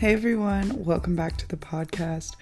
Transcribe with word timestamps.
Hey 0.00 0.14
everyone, 0.14 0.82
welcome 0.82 1.14
back 1.14 1.36
to 1.36 1.46
the 1.46 1.58
podcast. 1.58 2.34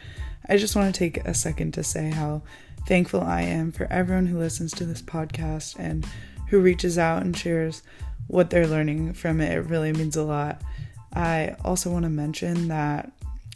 I 0.49 0.57
just 0.59 0.77
want 0.77 0.95
to 0.95 0.97
take 0.97 1.17
a 1.17 1.35
second 1.35 1.75
to 1.75 1.83
say 1.83 2.09
how 2.09 2.43
thankful 2.87 3.21
I 3.21 3.43
am 3.43 3.73
for 3.73 3.93
everyone 3.93 4.27
who 4.27 4.39
listens 4.39 4.71
to 4.75 4.85
this 4.85 5.03
podcast 5.03 5.75
and 5.77 6.07
who 6.51 6.61
reaches 6.61 6.99
out 6.99 7.25
and 7.25 7.37
shares 7.37 7.83
what 8.29 8.51
they're 8.51 8.69
learning 8.69 9.15
from 9.15 9.41
it. 9.41 9.51
It 9.51 9.63
really 9.63 9.93
means 9.93 10.15
a 10.15 10.23
lot. 10.23 10.63
I 11.13 11.57
also 11.65 11.91
want 11.91 12.05
to 12.05 12.11
mention 12.11 12.69
that 12.69 13.11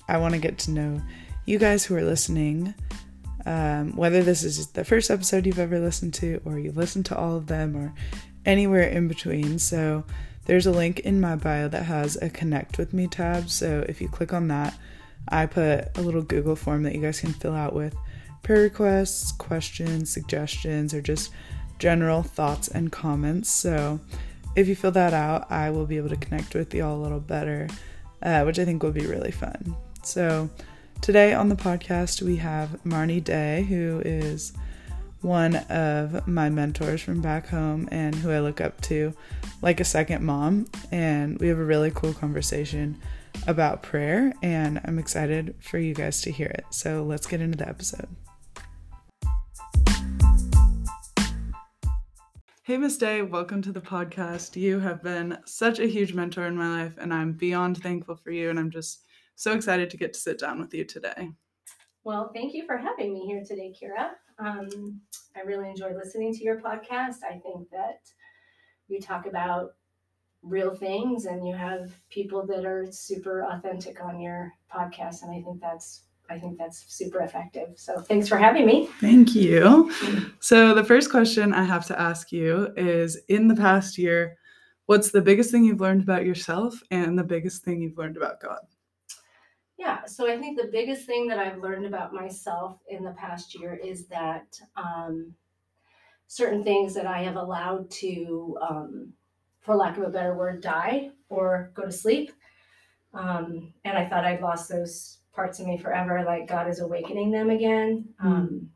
I 0.09 0.19
want 0.19 0.35
to 0.35 0.41
get 0.41 0.59
to 0.59 0.73
know 0.73 1.01
you 1.47 1.61
guys 1.61 1.85
who 1.85 1.95
are 1.95 2.03
listening, 2.03 2.75
um, 3.47 3.95
whether 3.95 4.21
this 4.25 4.43
is 4.43 4.67
the 4.67 4.85
first 4.85 5.13
episode 5.13 5.47
you've 5.47 5.61
ever 5.61 5.79
listened 5.79 6.15
to, 6.15 6.41
or 6.45 6.59
you've 6.59 6.77
listened 6.77 7.07
to 7.07 7.17
all 7.17 7.37
of 7.37 7.47
them, 7.47 7.77
or 7.77 7.95
anywhere 8.45 8.83
in 8.83 9.07
between. 9.07 9.61
So, 9.61 10.03
there's 10.45 10.67
a 10.67 10.73
link 10.73 11.01
in 11.01 11.21
my 11.21 11.37
bio 11.37 11.69
that 11.69 11.85
has 11.85 12.17
a 12.17 12.29
connect 12.29 12.79
with 12.79 12.93
me 12.93 13.07
tab. 13.07 13.49
So, 13.49 13.85
if 13.89 14.01
you 14.01 14.09
click 14.09 14.33
on 14.33 14.49
that, 14.49 14.77
I 15.29 15.47
put 15.47 15.97
a 15.97 16.01
little 16.01 16.23
Google 16.23 16.57
form 16.57 16.83
that 16.83 16.95
you 16.95 17.01
guys 17.01 17.21
can 17.21 17.33
fill 17.33 17.55
out 17.55 17.75
with 17.75 17.95
prayer 18.43 18.63
requests, 18.63 19.33
questions, 19.33 20.11
suggestions, 20.11 20.93
or 20.93 21.01
just 21.01 21.31
general 21.79 22.23
thoughts 22.23 22.69
and 22.69 22.91
comments. 22.91 23.51
So, 23.51 24.01
if 24.57 24.69
you 24.69 24.75
fill 24.75 24.91
that 24.93 25.15
out, 25.15 25.51
I 25.51 25.71
will 25.71 25.87
be 25.87 25.97
able 25.97 26.11
to 26.11 26.17
connect 26.17 26.55
with 26.55 26.75
you 26.75 26.85
all 26.85 26.97
a 26.97 27.03
little 27.03 27.21
better, 27.21 27.69
uh, 28.23 28.43
which 28.43 28.59
I 28.59 28.65
think 28.65 28.83
will 28.83 28.93
be 28.93 29.07
really 29.07 29.31
fun. 29.31 29.77
So, 30.03 30.51
today 31.01 31.33
on 31.33 31.49
the 31.49 31.57
podcast, 31.57 32.21
we 32.21 32.37
have 32.37 32.81
Marnie 32.85 33.23
Day, 33.23 33.63
who 33.63 34.03
is 34.05 34.53
one 35.23 35.57
of 35.57 36.27
my 36.27 36.51
mentors 36.51 37.01
from 37.01 37.21
back 37.21 37.47
home 37.49 37.89
and 37.93 38.15
who 38.15 38.31
I 38.31 38.41
look 38.41 38.61
up 38.61 38.81
to 38.83 39.15
like 39.63 39.81
a 39.81 39.85
second 39.85 40.25
mom. 40.25 40.67
And 40.91 41.39
we 41.39 41.49
have 41.49 41.59
a 41.59 41.65
really 41.65 41.93
cool 41.93 42.13
conversation 42.13 43.01
about 43.47 43.83
prayer, 43.83 44.33
and 44.43 44.81
I'm 44.85 44.99
excited 44.99 45.55
for 45.61 45.79
you 45.79 45.95
guys 45.95 46.21
to 46.23 46.31
hear 46.31 46.49
it. 46.49 46.65
So, 46.71 47.03
let's 47.03 47.27
get 47.27 47.41
into 47.41 47.57
the 47.57 47.69
episode. 47.69 48.09
Hey, 52.65 52.77
Miss 52.77 52.97
Day, 52.97 53.23
welcome 53.23 53.63
to 53.63 53.73
the 53.73 53.81
podcast. 53.81 54.55
You 54.55 54.81
have 54.81 55.03
been 55.03 55.39
such 55.47 55.79
a 55.79 55.87
huge 55.87 56.15
mentor 56.15 56.47
in 56.47 56.57
my 56.57 56.83
life, 56.83 56.93
and 56.99 57.13
I'm 57.13 57.33
beyond 57.33 57.79
thankful 57.79 58.17
for 58.17 58.31
you. 58.31 58.51
And 58.51 58.59
I'm 58.59 58.71
just 58.71 59.03
so 59.35 59.53
excited 59.53 59.91
to 59.91 59.97
get 59.97 60.13
to 60.13 60.21
sit 60.21 60.39
down 60.39 60.61
with 60.61 60.75
you 60.75 60.85
today. 60.85 61.31
Well, 62.05 62.31
thank 62.35 62.55
you 62.55 62.67
for 62.67 62.77
having 62.77 63.15
me 63.15 63.27
here 63.27 63.43
today, 63.45 63.73
Kira. 63.73 64.11
Um, 64.43 65.01
I 65.37 65.41
really 65.41 65.69
enjoy 65.69 65.95
listening 65.95 66.35
to 66.35 66.45
your 66.45 66.61
podcast. 66.61 67.19
I 67.29 67.39
think 67.39 67.71
that 67.71 68.01
you 68.89 69.01
talk 69.01 69.27
about 69.27 69.75
real 70.43 70.75
things 70.75 71.27
and 71.27 71.47
you 71.47 71.55
have 71.55 71.93
people 72.11 72.45
that 72.47 72.65
are 72.65 72.87
super 72.91 73.45
authentic 73.45 74.03
on 74.03 74.21
your 74.21 74.53
podcast, 74.75 75.23
and 75.23 75.31
I 75.31 75.41
think 75.43 75.61
that's 75.61 76.03
I 76.31 76.39
think 76.39 76.57
that's 76.59 76.85
super 76.89 77.21
effective. 77.21 77.71
So 77.77 78.01
thanks 78.01 78.29
for 78.29 78.39
having 78.39 78.65
me. 78.65 78.89
Thank 79.01 79.35
you. 79.35 79.93
So, 80.41 80.75
the 80.75 80.85
first 80.85 81.11
question 81.11 81.53
I 81.53 81.65
have 81.65 81.87
to 81.87 82.01
ask 82.01 82.33
you 82.33 82.73
is 82.77 83.17
In 83.29 83.49
the 83.49 83.55
past 83.55 83.99
year, 83.99 84.37
what's 84.87 85.11
the 85.11 85.21
biggest 85.21 85.51
thing 85.51 85.65
you've 85.65 85.81
learned 85.81 86.03
about 86.03 86.25
yourself 86.25 86.81
and 86.91 87.19
the 87.19 87.25
biggest 87.25 87.65
thing 87.65 87.81
you've 87.81 87.99
learned 87.99 88.17
about 88.17 88.41
God? 88.41 88.61
Yeah, 89.83 90.05
so 90.05 90.31
I 90.31 90.39
think 90.39 90.57
the 90.57 90.69
biggest 90.69 91.07
thing 91.07 91.27
that 91.27 91.41
I've 91.41 91.59
learned 91.59 91.87
about 91.87 92.15
myself 92.15 92.79
in 92.89 93.03
the 93.03 93.11
past 93.11 93.59
year 93.59 93.75
is 93.75 94.07
that 94.07 94.57
um, 94.77 95.35
certain 96.29 96.63
things 96.63 96.95
that 96.95 97.05
I 97.05 97.25
have 97.25 97.35
allowed 97.35 97.91
to, 97.91 98.59
um, 98.63 99.13
for 99.61 99.75
lack 99.75 99.97
of 99.97 100.05
a 100.05 100.09
better 100.09 100.37
word, 100.37 100.61
die 100.61 101.11
or 101.29 101.73
go 101.75 101.83
to 101.83 101.91
sleep. 101.91 102.31
Um, 103.13 103.75
and 103.85 103.99
I 103.99 104.07
thought 104.09 104.25
I'd 104.25 104.41
lost 104.41 104.69
those 104.69 105.19
parts 105.33 105.59
of 105.59 105.67
me 105.67 105.77
forever, 105.79 106.23
like 106.25 106.47
God 106.47 106.69
is 106.69 106.79
awakening 106.79 107.33
them 107.33 107.51
again. 107.51 108.05
Um, 108.21 108.71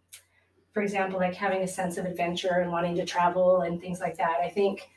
for 0.73 0.83
example, 0.83 1.21
like 1.21 1.37
having 1.37 1.63
a 1.63 1.69
sense 1.69 1.99
of 1.99 2.05
adventure 2.05 2.59
and 2.63 2.73
wanting 2.73 2.97
to 2.97 3.07
travel 3.07 3.61
and 3.61 3.81
things 3.81 4.01
like 4.01 4.17
that. 4.17 4.41
I 4.43 4.49
think 4.49 4.89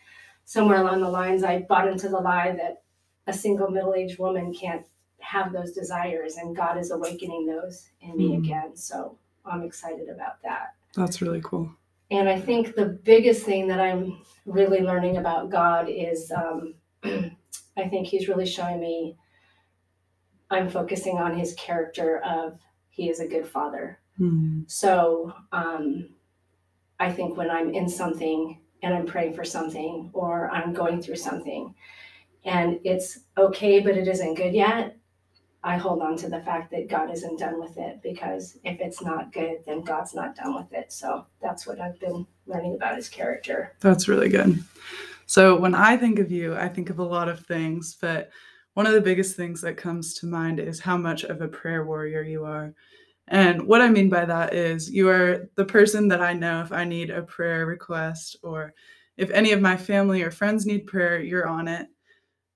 somewhere 0.44 0.82
along 0.82 1.02
the 1.02 1.10
lines, 1.10 1.44
I 1.44 1.68
bought 1.70 1.88
into 1.88 2.10
the 2.10 2.20
lie 2.20 2.54
that 2.54 2.82
a 3.28 3.34
single 3.34 3.70
middle 3.70 3.94
aged 3.94 4.18
woman 4.18 4.56
can't 4.56 4.88
have 5.30 5.54
those 5.54 5.74
desires, 5.74 6.38
and 6.38 6.56
God 6.56 6.78
is 6.80 6.90
awakening 6.90 7.46
those 7.46 7.90
in 8.02 8.18
me 8.18 8.30
Hmm. 8.34 8.40
again. 8.44 8.76
So 8.76 9.16
I'm 9.46 9.62
excited 9.62 10.10
about 10.10 10.42
that. 10.42 10.74
That's 10.96 11.22
really 11.22 11.42
cool. 11.44 11.72
And 12.10 12.28
I 12.28 12.40
think 12.40 12.74
the 12.74 12.88
biggest 12.88 13.46
thing 13.46 13.68
that 13.68 13.80
I'm 13.80 14.24
really 14.48 14.82
learning 14.82 15.18
about 15.18 15.52
God 15.52 15.88
is 15.88 16.32
um, 16.32 16.74
I 17.04 17.88
think 17.90 18.08
He's 18.08 18.28
really 18.28 18.48
showing 18.48 18.80
me 18.80 19.16
I'm 20.50 20.68
focusing 20.68 21.20
on 21.20 21.38
His 21.38 21.54
character 21.54 22.20
of 22.26 22.58
He 22.90 23.10
is 23.10 23.20
a 23.20 23.28
good 23.28 23.48
Father. 23.48 24.00
Hmm. 24.18 24.62
So 24.66 25.32
um, 25.52 26.10
I 27.00 27.12
think 27.12 27.38
when 27.38 27.52
I'm 27.52 27.72
in 27.72 27.88
something 27.88 28.60
and 28.82 28.96
I'm 28.96 29.06
praying 29.06 29.36
for 29.36 29.44
something 29.44 30.10
or 30.14 30.50
I'm 30.50 30.74
going 30.74 31.04
through 31.04 31.18
something 31.18 31.76
and 32.46 32.80
it's 32.84 33.20
okay, 33.38 33.80
but 33.80 33.96
it 33.98 34.08
isn't 34.08 34.36
good 34.36 34.54
yet, 34.54 34.96
I 35.64 35.78
hold 35.78 36.02
on 36.02 36.16
to 36.18 36.30
the 36.30 36.42
fact 36.42 36.72
that 36.72 36.88
God 36.88 37.12
isn't 37.12 37.40
done 37.40 37.60
with 37.60 37.78
it 37.78 38.02
because 38.02 38.58
if 38.64 38.80
it's 38.80 39.02
not 39.02 39.34
good, 39.34 39.58
then 39.66 39.82
God's 39.82 40.14
not 40.14 40.36
done 40.36 40.56
with 40.56 40.72
it. 40.72 40.94
So 40.94 41.26
that's 41.42 41.68
what 41.68 41.82
I've 41.82 42.00
been 42.00 42.26
learning 42.46 42.76
about 42.76 42.96
his 42.96 43.10
character. 43.10 43.76
That's 43.82 44.08
really 44.08 44.30
good. 44.30 44.64
So, 45.26 45.60
when 45.60 45.76
I 45.76 45.96
think 45.96 46.18
of 46.18 46.32
you, 46.32 46.56
I 46.56 46.68
think 46.70 46.90
of 46.90 46.98
a 46.98 47.04
lot 47.04 47.30
of 47.30 47.46
things, 47.46 47.96
but 48.02 48.32
one 48.74 48.88
of 48.88 48.94
the 48.94 49.02
biggest 49.02 49.36
things 49.36 49.62
that 49.62 49.78
comes 49.78 50.16
to 50.16 50.26
mind 50.26 50.60
is 50.60 50.80
how 50.80 50.98
much 50.98 51.24
of 51.24 51.42
a 51.42 51.48
prayer 51.48 51.86
warrior 51.86 52.24
you 52.24 52.46
are. 52.46 52.74
And 53.28 53.68
what 53.68 53.82
I 53.82 53.90
mean 53.90 54.10
by 54.10 54.26
that 54.26 54.56
is 54.56 54.90
you 54.90 55.08
are 55.10 55.50
the 55.56 55.66
person 55.66 56.08
that 56.08 56.22
I 56.22 56.34
know 56.34 56.62
if 56.62 56.72
I 56.72 56.84
need 56.84 57.12
a 57.12 57.22
prayer 57.22 57.68
request 57.68 58.38
or 58.42 58.74
if 59.18 59.30
any 59.30 59.52
of 59.52 59.62
my 59.62 59.78
family 59.78 60.24
or 60.24 60.32
friends 60.32 60.66
need 60.66 60.88
prayer, 60.88 61.20
you're 61.20 61.48
on 61.48 61.68
it. 61.68 61.90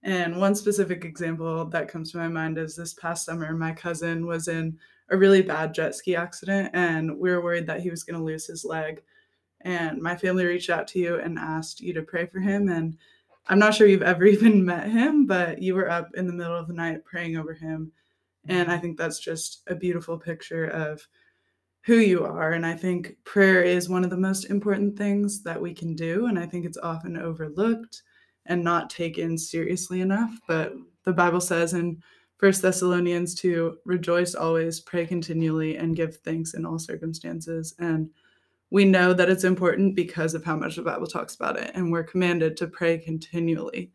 And 0.04 0.38
one 0.38 0.54
specific 0.54 1.06
example 1.06 1.66
that 1.66 1.88
comes 1.88 2.12
to 2.12 2.18
my 2.18 2.28
mind 2.28 2.58
is 2.58 2.76
this 2.76 2.94
past 2.94 3.26
summer, 3.26 3.54
my 3.54 3.72
cousin 3.72 4.26
was 4.26 4.50
in 4.50 4.78
a 5.10 5.18
really 5.18 5.42
bad 5.42 5.74
jet 5.74 5.96
ski 5.96 6.16
accident, 6.16 6.72
and 6.74 7.18
we 7.18 7.30
were 7.30 7.42
worried 7.42 7.68
that 7.68 7.82
he 7.82 7.90
was 7.90 8.04
going 8.04 8.20
to 8.20 8.26
lose 8.26 8.46
his 8.46 8.66
leg. 8.66 9.02
And 9.62 10.02
my 10.02 10.16
family 10.18 10.46
reached 10.46 10.70
out 10.70 10.88
to 10.90 11.00
you 11.00 11.20
and 11.20 11.40
asked 11.40 11.80
you 11.80 11.94
to 11.94 12.02
pray 12.02 12.26
for 12.26 12.40
him. 12.40 12.68
And 12.68 12.98
I'm 13.48 13.60
not 13.60 13.74
sure 13.74 13.88
you've 13.88 14.02
ever 14.04 14.26
even 14.26 14.66
met 14.66 14.90
him, 14.90 15.26
but 15.26 15.62
you 15.62 15.74
were 15.76 15.90
up 15.90 16.10
in 16.16 16.28
the 16.28 16.34
middle 16.34 16.56
of 16.56 16.68
the 16.68 16.74
night 16.74 17.06
praying 17.06 17.38
over 17.38 17.54
him. 17.54 17.92
And 18.48 18.70
I 18.70 18.78
think 18.78 18.98
that's 18.98 19.20
just 19.20 19.62
a 19.68 19.76
beautiful 19.76 20.18
picture 20.18 20.66
of 20.66 21.08
who 21.84 21.96
you 21.96 22.26
are. 22.26 22.52
And 22.52 22.66
I 22.66 22.76
think 22.76 23.16
prayer 23.24 23.62
is 23.62 23.88
one 23.88 24.04
of 24.04 24.10
the 24.10 24.18
most 24.18 24.46
important 24.46 24.98
things 24.98 25.44
that 25.44 25.62
we 25.62 25.74
can 25.74 25.96
do. 25.96 26.26
And 26.26 26.38
I 26.38 26.46
think 26.46 26.66
it's 26.66 26.78
often 26.78 27.18
overlooked 27.18 28.04
and 28.46 28.64
not 28.64 28.90
taken 28.90 29.38
seriously 29.38 30.02
enough. 30.02 30.32
But 30.48 30.74
the 31.04 31.14
Bible 31.14 31.42
says 31.42 31.74
in 31.74 32.02
First 32.38 32.62
Thessalonians 32.62 33.36
to 33.36 33.78
rejoice 33.86 34.36
always, 34.36 34.80
pray 34.80 35.06
continually, 35.06 35.78
and 35.78 35.96
give 35.96 36.18
thanks 36.18 36.54
in 36.54 36.66
all 36.66 36.80
circumstances. 36.80 37.74
And 37.80 38.10
we 38.70 38.86
know 38.86 39.14
that 39.14 39.30
it's 39.30 39.44
important 39.44 39.96
because 39.96 40.34
of 40.34 40.44
how 40.44 40.56
much 40.56 40.76
the 40.76 40.82
Bible 40.82 41.08
talks 41.08 41.36
about 41.36 41.58
it, 41.58 41.72
and 41.74 41.92
we're 41.92 42.04
commanded 42.04 42.58
to 42.58 42.68
pray 42.68 42.98
continually. 42.98 43.92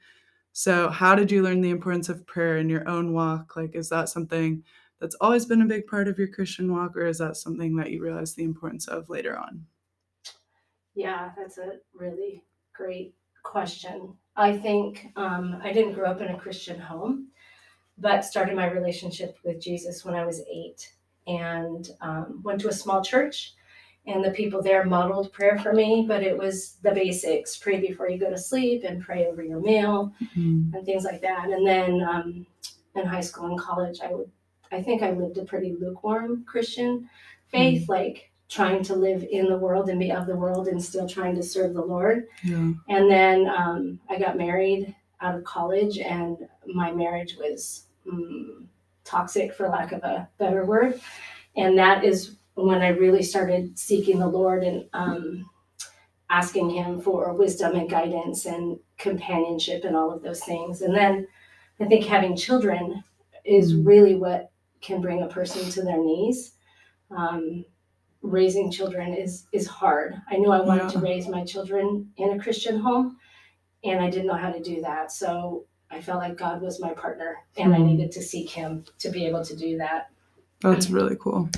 So, 0.52 0.88
how 0.88 1.14
did 1.14 1.30
you 1.30 1.42
learn 1.42 1.60
the 1.60 1.70
importance 1.70 2.08
of 2.08 2.26
prayer 2.26 2.58
in 2.58 2.68
your 2.68 2.88
own 2.88 3.12
walk? 3.12 3.56
Like, 3.56 3.74
is 3.74 3.88
that 3.90 4.08
something 4.08 4.62
that's 5.00 5.16
always 5.20 5.46
been 5.46 5.62
a 5.62 5.66
big 5.66 5.86
part 5.86 6.08
of 6.08 6.18
your 6.18 6.28
Christian 6.28 6.72
walk, 6.72 6.96
or 6.96 7.06
is 7.06 7.18
that 7.18 7.36
something 7.36 7.76
that 7.76 7.90
you 7.90 8.02
realized 8.02 8.36
the 8.36 8.44
importance 8.44 8.88
of 8.88 9.10
later 9.10 9.36
on? 9.36 9.66
Yeah, 10.94 11.30
that's 11.36 11.58
a 11.58 11.74
really 11.92 12.44
great 12.72 13.14
question. 13.42 14.14
I 14.38 14.56
think 14.56 15.08
um, 15.16 15.60
I 15.64 15.72
didn't 15.72 15.94
grow 15.94 16.08
up 16.08 16.20
in 16.20 16.28
a 16.28 16.38
Christian 16.38 16.78
home, 16.78 17.26
but 17.98 18.24
started 18.24 18.54
my 18.54 18.70
relationship 18.70 19.36
with 19.44 19.60
Jesus 19.60 20.04
when 20.04 20.14
I 20.14 20.24
was 20.24 20.40
eight 20.50 20.92
and 21.26 21.90
um, 22.00 22.40
went 22.44 22.60
to 22.60 22.68
a 22.68 22.72
small 22.72 23.02
church. 23.02 23.54
And 24.06 24.24
the 24.24 24.30
people 24.30 24.62
there 24.62 24.84
modeled 24.84 25.32
prayer 25.32 25.58
for 25.58 25.74
me, 25.74 26.06
but 26.08 26.22
it 26.22 26.38
was 26.38 26.76
the 26.82 26.92
basics 26.92 27.58
pray 27.58 27.78
before 27.80 28.08
you 28.08 28.16
go 28.16 28.30
to 28.30 28.38
sleep 28.38 28.84
and 28.84 29.02
pray 29.02 29.26
over 29.26 29.42
your 29.42 29.60
meal 29.60 30.14
and 30.72 30.86
things 30.86 31.04
like 31.04 31.20
that. 31.20 31.50
And 31.50 31.66
then 31.66 32.00
um, 32.02 32.46
in 32.94 33.04
high 33.04 33.20
school 33.20 33.46
and 33.46 33.58
college, 33.58 33.98
I 34.02 34.14
would, 34.14 34.30
I 34.72 34.82
think 34.82 35.02
I 35.02 35.10
lived 35.10 35.36
a 35.36 35.44
pretty 35.44 35.76
lukewarm 35.78 36.44
Christian 36.46 37.10
faith, 37.48 37.88
like 37.88 38.30
trying 38.48 38.82
to 38.82 38.94
live 38.94 39.24
in 39.30 39.46
the 39.46 39.56
world 39.56 39.88
and 39.88 40.00
be 40.00 40.10
of 40.10 40.26
the 40.26 40.36
world 40.36 40.68
and 40.68 40.82
still 40.82 41.08
trying 41.08 41.34
to 41.34 41.42
serve 41.42 41.74
the 41.74 41.82
Lord. 41.82 42.26
Yeah. 42.42 42.72
And 42.88 43.10
then 43.10 43.46
um, 43.48 44.00
I 44.08 44.18
got 44.18 44.38
married 44.38 44.94
out 45.20 45.34
of 45.34 45.44
college, 45.44 45.98
and 45.98 46.36
my 46.66 46.90
marriage 46.92 47.36
was 47.36 47.86
mm, 48.06 48.64
toxic, 49.04 49.52
for 49.54 49.68
lack 49.68 49.92
of 49.92 50.02
a 50.02 50.28
better 50.38 50.64
word. 50.64 51.00
And 51.56 51.76
that 51.78 52.04
is 52.04 52.36
when 52.54 52.82
I 52.82 52.88
really 52.88 53.22
started 53.22 53.78
seeking 53.78 54.18
the 54.18 54.26
Lord 54.26 54.64
and 54.64 54.86
um, 54.92 55.50
asking 56.30 56.70
Him 56.70 57.00
for 57.00 57.32
wisdom 57.34 57.74
and 57.74 57.90
guidance 57.90 58.46
and 58.46 58.78
companionship 58.96 59.84
and 59.84 59.96
all 59.96 60.12
of 60.12 60.22
those 60.22 60.42
things. 60.44 60.82
And 60.82 60.94
then 60.94 61.26
I 61.80 61.84
think 61.84 62.04
having 62.04 62.36
children 62.36 63.02
is 63.44 63.74
Mm. 63.74 63.86
really 63.86 64.14
what 64.14 64.50
can 64.80 65.00
bring 65.00 65.22
a 65.22 65.28
person 65.28 65.70
to 65.70 65.82
their 65.82 66.02
knees. 66.02 66.52
Um, 67.10 67.64
raising 68.22 68.70
children 68.70 69.14
is 69.14 69.46
is 69.52 69.66
hard. 69.66 70.20
I 70.30 70.36
knew 70.36 70.50
I 70.50 70.60
wanted 70.60 70.88
to 70.90 70.98
raise 70.98 71.28
my 71.28 71.44
children 71.44 72.10
in 72.16 72.32
a 72.32 72.42
Christian 72.42 72.78
home, 72.78 73.18
and 73.84 74.00
I 74.00 74.10
didn't 74.10 74.26
know 74.26 74.34
how 74.34 74.50
to 74.50 74.60
do 74.60 74.80
that. 74.82 75.12
So 75.12 75.66
I 75.90 76.00
felt 76.00 76.18
like 76.18 76.36
God 76.36 76.60
was 76.60 76.80
my 76.80 76.92
partner, 76.92 77.36
and 77.56 77.74
I 77.74 77.78
Mm. 77.78 77.86
needed 77.86 78.12
to 78.12 78.22
seek 78.22 78.50
Him 78.50 78.84
to 78.98 79.10
be 79.10 79.26
able 79.26 79.44
to 79.44 79.56
do 79.56 79.78
that. 79.78 80.10
That's 80.60 80.90
really 80.90 81.16
cool. 81.20 81.48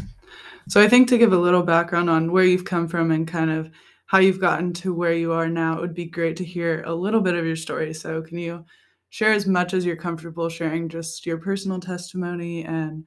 So 0.68 0.80
I 0.80 0.88
think 0.88 1.08
to 1.08 1.18
give 1.18 1.32
a 1.32 1.38
little 1.38 1.62
background 1.62 2.10
on 2.10 2.30
where 2.30 2.44
you've 2.44 2.64
come 2.64 2.86
from 2.86 3.10
and 3.10 3.26
kind 3.26 3.50
of 3.50 3.70
how 4.06 4.18
you've 4.18 4.40
gotten 4.40 4.72
to 4.74 4.94
where 4.94 5.12
you 5.12 5.32
are 5.32 5.48
now, 5.48 5.76
it 5.76 5.80
would 5.80 5.94
be 5.94 6.04
great 6.04 6.36
to 6.36 6.44
hear 6.44 6.82
a 6.84 6.94
little 6.94 7.20
bit 7.20 7.34
of 7.34 7.46
your 7.46 7.56
story. 7.56 7.94
So 7.94 8.22
can 8.22 8.38
you 8.38 8.64
share 9.08 9.32
as 9.32 9.46
much 9.46 9.72
as 9.72 9.84
you're 9.84 9.96
comfortable 9.96 10.48
sharing 10.48 10.88
just 10.88 11.26
your 11.26 11.38
personal 11.38 11.80
testimony 11.80 12.64
and 12.64 13.04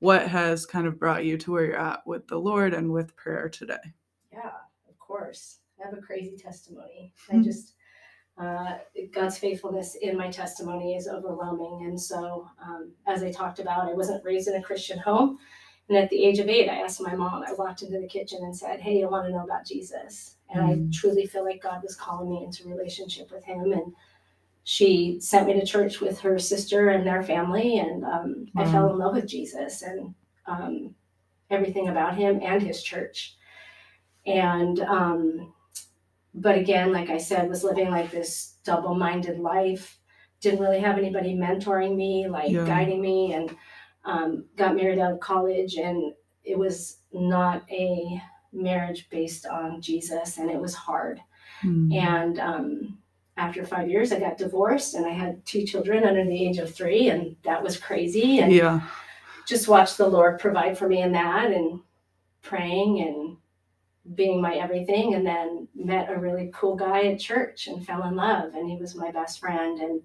what 0.00 0.28
has 0.28 0.66
kind 0.66 0.86
of 0.86 0.98
brought 0.98 1.24
you 1.24 1.38
to 1.38 1.52
where 1.52 1.64
you're 1.66 1.78
at 1.78 2.06
with 2.06 2.26
the 2.28 2.38
Lord 2.38 2.74
and 2.74 2.92
with 2.92 3.16
prayer 3.16 3.48
today? 3.48 3.76
Yeah, 4.32 4.50
of 4.88 4.98
course. 4.98 5.58
I 5.80 5.88
have 5.88 5.96
a 5.98 6.02
crazy 6.02 6.36
testimony. 6.36 7.12
I 7.30 7.36
Mhm. 7.36 7.44
just, 7.44 7.74
uh, 8.38 8.78
God's 9.12 9.38
faithfulness 9.38 9.94
in 9.96 10.16
my 10.16 10.30
testimony 10.30 10.96
is 10.96 11.08
overwhelming. 11.08 11.86
And 11.86 12.00
so, 12.00 12.48
um, 12.62 12.92
as 13.06 13.22
I 13.22 13.30
talked 13.30 13.58
about, 13.58 13.88
I 13.88 13.94
wasn't 13.94 14.24
raised 14.24 14.48
in 14.48 14.54
a 14.56 14.62
Christian 14.62 14.98
home. 14.98 15.38
And 15.88 15.96
at 15.98 16.10
the 16.10 16.24
age 16.24 16.38
of 16.40 16.48
eight, 16.48 16.68
I 16.68 16.80
asked 16.82 17.00
my 17.00 17.14
mom, 17.14 17.44
I 17.46 17.52
walked 17.54 17.82
into 17.82 18.00
the 18.00 18.08
kitchen 18.08 18.42
and 18.42 18.56
said, 18.56 18.80
Hey, 18.80 19.02
I 19.04 19.06
want 19.06 19.26
to 19.26 19.32
know 19.32 19.44
about 19.44 19.66
Jesus. 19.66 20.36
And 20.50 20.62
Mm. 20.62 20.88
I 20.88 20.92
truly 20.92 21.26
feel 21.26 21.44
like 21.44 21.62
God 21.62 21.82
was 21.82 21.94
calling 21.96 22.28
me 22.30 22.44
into 22.44 22.68
relationship 22.68 23.30
with 23.30 23.44
Him. 23.44 23.72
And 23.72 23.94
she 24.68 25.20
sent 25.20 25.46
me 25.46 25.52
to 25.54 25.64
church 25.64 26.00
with 26.00 26.18
her 26.18 26.40
sister 26.40 26.88
and 26.88 27.06
their 27.06 27.22
family. 27.22 27.78
And 27.78 28.04
um, 28.04 28.46
I 28.56 28.64
fell 28.72 28.90
in 28.90 28.98
love 28.98 29.14
with 29.14 29.26
Jesus 29.28 29.82
and 29.82 30.12
um, 30.46 30.92
everything 31.50 31.86
about 31.88 32.16
Him 32.16 32.40
and 32.42 32.60
His 32.60 32.82
church 32.82 33.36
and 34.26 34.80
um 34.80 35.52
but 36.34 36.58
again 36.58 36.92
like 36.92 37.10
i 37.10 37.16
said 37.16 37.48
was 37.48 37.62
living 37.62 37.90
like 37.90 38.10
this 38.10 38.56
double-minded 38.64 39.38
life 39.38 40.00
didn't 40.40 40.58
really 40.58 40.80
have 40.80 40.98
anybody 40.98 41.32
mentoring 41.32 41.94
me 41.94 42.26
like 42.28 42.50
Yeah. 42.50 42.66
guiding 42.66 43.00
me 43.00 43.34
and 43.34 43.54
um, 44.04 44.46
got 44.56 44.74
married 44.74 44.98
out 44.98 45.12
of 45.12 45.20
college 45.20 45.76
and 45.76 46.12
it 46.42 46.58
was 46.58 46.98
not 47.12 47.62
a 47.70 48.20
marriage 48.52 49.08
based 49.10 49.46
on 49.46 49.80
jesus 49.80 50.38
and 50.38 50.50
it 50.50 50.60
was 50.60 50.74
hard 50.74 51.20
Mm. 51.64 51.94
and 51.94 52.40
um, 52.40 52.98
after 53.36 53.64
five 53.64 53.88
years 53.88 54.12
i 54.12 54.18
got 54.18 54.38
divorced 54.38 54.94
and 54.94 55.06
i 55.06 55.10
had 55.12 55.44
two 55.44 55.64
children 55.64 56.04
under 56.04 56.24
the 56.24 56.46
age 56.46 56.58
of 56.58 56.74
three 56.74 57.08
and 57.10 57.36
that 57.44 57.62
was 57.62 57.76
crazy 57.78 58.38
and 58.40 58.52
Yeah. 58.52 58.80
just 59.46 59.68
watched 59.68 59.96
the 59.98 60.08
Lord 60.08 60.40
provide 60.40 60.76
for 60.76 60.88
me 60.88 61.02
in 61.02 61.12
that 61.12 61.52
and 61.52 61.80
praying 62.42 63.00
and 63.02 63.36
being 64.16 64.40
my 64.40 64.54
everything. 64.56 65.14
And 65.14 65.24
then 65.26 65.68
met 65.74 66.10
a 66.10 66.18
really 66.18 66.50
cool 66.54 66.74
guy 66.76 67.06
at 67.06 67.20
church 67.20 67.66
and 67.68 67.84
fell 67.86 68.02
in 68.04 68.16
love. 68.16 68.54
And 68.54 68.68
he 68.68 68.76
was 68.76 68.94
my 68.96 69.10
best 69.12 69.38
friend. 69.38 69.80
And 69.80 70.02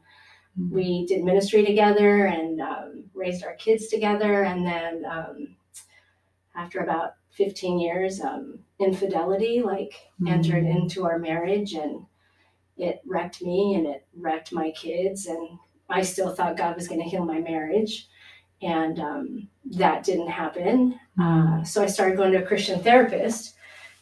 Mm. 0.60 0.70
we 0.72 1.06
did 1.08 1.24
ministry 1.24 1.66
together 1.66 2.26
and 2.26 2.62
um, 2.62 3.06
raised 3.16 3.44
our 3.46 3.54
kids 3.56 3.88
together. 3.88 4.44
And 4.44 4.66
then 4.66 5.06
um, 5.06 5.56
after 6.56 6.80
about 6.82 7.14
15 7.32 7.80
years, 7.80 8.22
um, 8.22 8.60
infidelity 8.80 9.62
like 9.64 9.94
entered 10.28 10.66
Mm. 10.66 10.82
into 10.82 11.06
our 11.06 11.18
marriage 11.18 11.74
and 11.74 12.06
it 12.82 13.02
wrecked 13.06 13.42
me 13.42 13.76
and 13.76 13.86
it 13.88 14.06
wrecked 14.16 14.52
my 14.52 14.72
kids. 14.72 15.28
And 15.28 15.60
I 15.90 16.02
still 16.02 16.34
thought 16.34 16.58
God 16.58 16.76
was 16.76 16.88
going 16.88 17.02
to 17.02 17.10
heal 17.10 17.26
my 17.26 17.40
marriage. 17.40 18.08
And 18.62 19.00
um, 19.00 19.48
that 19.78 20.04
didn't 20.04 20.30
happen. 20.30 21.00
Mm. 21.18 21.62
Uh, 21.62 21.64
so 21.64 21.84
I 21.84 21.88
started 21.88 22.18
going 22.18 22.32
to 22.34 22.44
a 22.44 22.48
Christian 22.48 22.82
therapist, 22.82 23.56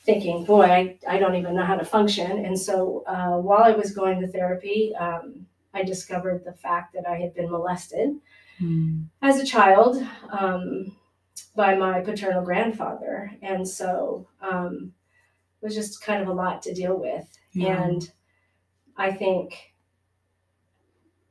thinking, 0.04 0.44
boy, 0.44 0.66
I, 0.66 0.98
I 1.08 1.20
don't 1.20 1.36
even 1.36 1.56
know 1.56 1.66
how 1.66 1.78
to 1.78 1.86
function. 1.86 2.46
And 2.46 2.60
so 2.60 3.04
uh, 3.08 3.38
while 3.38 3.64
I 3.64 3.72
was 3.72 3.92
going 3.92 4.20
to 4.22 4.28
therapy, 4.28 4.94
um, 5.00 5.46
I 5.74 5.84
discovered 5.84 6.44
the 6.44 6.54
fact 6.54 6.94
that 6.94 7.08
I 7.08 7.18
had 7.20 7.34
been 7.34 7.52
molested 7.52 8.16
Mm. 8.62 9.06
as 9.22 9.40
a 9.40 9.46
child 9.46 10.06
um, 10.38 10.96
by 11.56 11.76
my 11.76 12.02
paternal 12.02 12.44
grandfather. 12.44 13.31
And 13.42 13.68
so 13.68 14.28
um, 14.42 14.92
it 15.62 15.66
was 15.66 15.76
just 15.76 16.04
kind 16.04 16.22
of 16.22 16.28
a 16.28 16.34
lot 16.34 16.62
to 16.64 16.74
deal 16.74 17.00
with. 17.00 17.26
Yeah. 17.54 17.81
And 17.81 18.12
I 19.00 19.13
think 19.13 19.74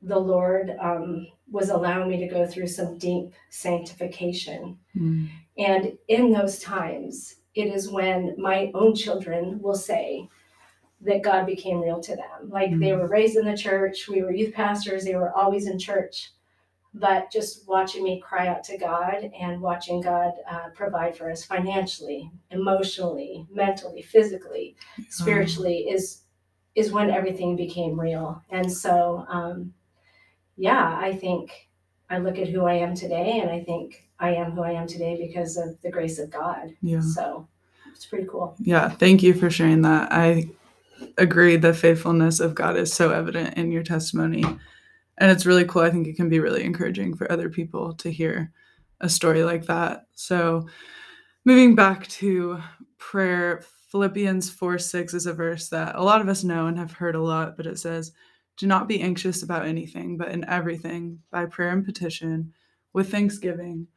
the 0.01 0.17
Lord 0.17 0.75
um, 0.81 1.27
was 1.51 1.69
allowing 1.69 2.09
me 2.09 2.17
to 2.17 2.27
go 2.27 2.47
through 2.47 2.67
some 2.67 2.97
deep 2.97 3.31
sanctification. 3.49 4.77
Mm. 4.95 5.29
And 5.57 5.97
in 6.07 6.31
those 6.31 6.59
times, 6.59 7.35
it 7.53 7.67
is 7.73 7.91
when 7.91 8.35
my 8.37 8.71
own 8.73 8.95
children 8.95 9.61
will 9.61 9.75
say 9.75 10.27
that 11.01 11.21
God 11.23 11.45
became 11.45 11.79
real 11.81 11.99
to 12.01 12.15
them. 12.15 12.49
Like 12.49 12.71
they 12.71 12.91
Mm. 12.91 12.99
were 12.99 13.07
raised 13.07 13.37
in 13.37 13.45
the 13.45 13.55
church, 13.55 14.07
we 14.07 14.21
were 14.23 14.33
youth 14.33 14.53
pastors, 14.53 15.05
they 15.05 15.15
were 15.15 15.33
always 15.33 15.67
in 15.67 15.77
church. 15.77 16.31
But 16.93 17.31
just 17.31 17.67
watching 17.67 18.03
me 18.03 18.19
cry 18.19 18.47
out 18.47 18.63
to 18.65 18.77
God 18.77 19.31
and 19.39 19.61
watching 19.61 20.01
God 20.01 20.33
uh, 20.49 20.69
provide 20.73 21.15
for 21.15 21.29
us 21.29 21.45
financially, 21.45 22.31
emotionally, 22.49 23.45
mentally, 23.51 24.01
physically, 24.01 24.75
spiritually 25.09 25.87
is 25.89 26.23
is 26.75 26.91
when 26.91 27.09
everything 27.09 27.55
became 27.55 27.99
real. 27.99 28.41
And 28.49 28.71
so, 28.71 29.25
um, 29.27 29.73
yeah, 30.57 30.97
I 30.99 31.13
think 31.15 31.69
I 32.09 32.17
look 32.17 32.37
at 32.37 32.47
who 32.47 32.65
I 32.65 32.75
am 32.75 32.95
today, 32.95 33.39
and 33.39 33.49
I 33.49 33.63
think 33.63 34.09
I 34.19 34.33
am 34.35 34.51
who 34.51 34.63
I 34.63 34.71
am 34.71 34.87
today 34.87 35.17
because 35.27 35.57
of 35.57 35.81
the 35.81 35.91
grace 35.91 36.19
of 36.19 36.29
God. 36.29 36.73
Yeah. 36.81 37.01
So 37.01 37.47
it's 37.91 38.05
pretty 38.05 38.27
cool. 38.29 38.55
Yeah, 38.59 38.89
thank 38.89 39.23
you 39.23 39.33
for 39.33 39.49
sharing 39.49 39.81
that. 39.83 40.11
I 40.11 40.49
agree 41.17 41.55
the 41.55 41.73
faithfulness 41.73 42.39
of 42.39 42.55
God 42.55 42.77
is 42.77 42.93
so 42.93 43.11
evident 43.11 43.57
in 43.57 43.71
your 43.71 43.83
testimony. 43.83 44.43
And 45.17 45.31
it's 45.31 45.45
really 45.45 45.65
cool. 45.65 45.81
I 45.81 45.89
think 45.89 46.07
it 46.07 46.15
can 46.15 46.29
be 46.29 46.39
really 46.39 46.63
encouraging 46.63 47.15
for 47.15 47.31
other 47.31 47.49
people 47.49 47.93
to 47.95 48.11
hear 48.11 48.51
a 49.01 49.09
story 49.09 49.43
like 49.43 49.65
that. 49.65 50.05
So, 50.13 50.67
moving 51.45 51.75
back 51.75 52.07
to 52.07 52.59
prayer, 52.97 53.63
Philippians 53.89 54.51
4 54.51 54.77
6 54.77 55.13
is 55.15 55.25
a 55.25 55.33
verse 55.33 55.67
that 55.69 55.95
a 55.95 56.03
lot 56.03 56.21
of 56.21 56.29
us 56.29 56.43
know 56.43 56.67
and 56.67 56.77
have 56.77 56.91
heard 56.91 57.15
a 57.15 57.21
lot, 57.21 57.57
but 57.57 57.65
it 57.65 57.79
says, 57.79 58.11
Do 58.55 58.67
not 58.67 58.87
be 58.87 59.01
anxious 59.01 59.41
about 59.41 59.65
anything, 59.65 60.15
but 60.15 60.29
in 60.29 60.45
everything, 60.45 61.19
by 61.31 61.47
prayer 61.47 61.71
and 61.71 61.83
petition, 61.83 62.53
with 62.93 63.09
thanksgiving, 63.09 63.87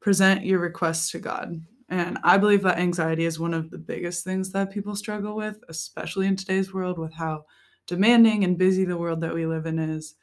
present 0.00 0.44
your 0.44 0.58
requests 0.58 1.10
to 1.12 1.20
God. 1.20 1.60
And 1.88 2.18
I 2.24 2.38
believe 2.38 2.62
that 2.62 2.78
anxiety 2.78 3.24
is 3.24 3.38
one 3.38 3.54
of 3.54 3.70
the 3.70 3.78
biggest 3.78 4.24
things 4.24 4.50
that 4.50 4.72
people 4.72 4.96
struggle 4.96 5.36
with, 5.36 5.58
especially 5.68 6.26
in 6.26 6.34
today's 6.34 6.74
world 6.74 6.98
with 6.98 7.12
how 7.12 7.44
demanding 7.86 8.42
and 8.42 8.58
busy 8.58 8.84
the 8.84 8.96
world 8.96 9.20
that 9.20 9.34
we 9.34 9.46
live 9.46 9.66
in 9.66 9.78
is. 9.78 10.16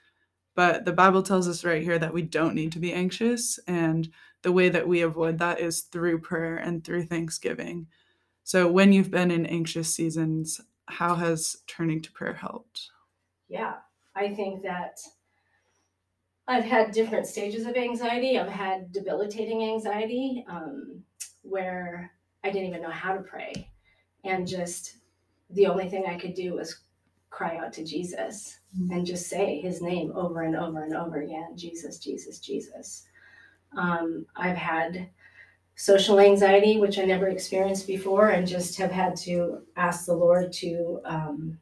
But 0.55 0.83
the 0.83 0.91
Bible 0.91 1.23
tells 1.23 1.47
us 1.47 1.63
right 1.63 1.81
here 1.81 1.97
that 1.97 2.13
we 2.13 2.23
don't 2.23 2.55
need 2.55 2.73
to 2.73 2.79
be 2.79 2.91
anxious. 2.91 3.57
And 3.67 4.09
the 4.41 4.51
way 4.51 4.67
that 4.67 4.87
we 4.87 5.01
avoid 5.01 5.39
that 5.39 5.61
is 5.61 5.83
through 5.83 6.19
prayer 6.19 6.57
and 6.57 6.83
through 6.83 7.05
thanksgiving. 7.05 7.87
So 8.43 8.67
when 8.67 8.91
you've 8.91 9.11
been 9.11 9.31
in 9.31 9.45
anxious 9.45 9.93
seasons, 9.93 10.59
how 10.87 11.15
has 11.15 11.57
turning 11.67 12.01
to 12.01 12.11
prayer 12.11 12.33
helped? 12.33 12.89
Yeah, 13.47 13.75
I 14.15 14.33
think 14.33 14.63
that 14.63 14.99
I've 16.47 16.65
had 16.65 16.91
different 16.91 17.25
stages 17.25 17.65
of 17.65 17.75
anxiety. 17.75 18.37
I've 18.37 18.51
had 18.51 18.91
debilitating 18.91 19.63
anxiety 19.63 20.45
um, 20.49 21.03
where 21.41 22.11
I 22.43 22.49
didn't 22.49 22.67
even 22.67 22.81
know 22.81 22.91
how 22.91 23.13
to 23.13 23.21
pray. 23.21 23.53
And 24.25 24.47
just 24.47 24.97
the 25.49 25.67
only 25.67 25.89
thing 25.89 26.05
I 26.05 26.17
could 26.17 26.33
do 26.33 26.55
was 26.55 26.81
cry 27.29 27.57
out 27.57 27.73
to 27.73 27.83
Jesus 27.83 28.59
and 28.91 29.05
just 29.05 29.27
say 29.27 29.59
his 29.59 29.81
name 29.81 30.11
over 30.15 30.43
and 30.43 30.55
over 30.55 30.83
and 30.83 30.95
over 30.95 31.21
again 31.21 31.55
Jesus, 31.55 31.97
Jesus, 31.97 32.39
Jesus. 32.39 33.05
Um, 33.77 34.25
I've 34.35 34.57
had 34.57 35.09
social 35.75 36.19
anxiety, 36.19 36.77
which 36.77 36.99
I 36.99 37.03
never 37.05 37.27
experienced 37.27 37.87
before, 37.87 38.29
and 38.29 38.47
just 38.47 38.77
have 38.77 38.91
had 38.91 39.15
to 39.17 39.61
ask 39.75 40.05
the 40.05 40.13
Lord 40.13 40.53
to 40.53 41.01
um, 41.05 41.59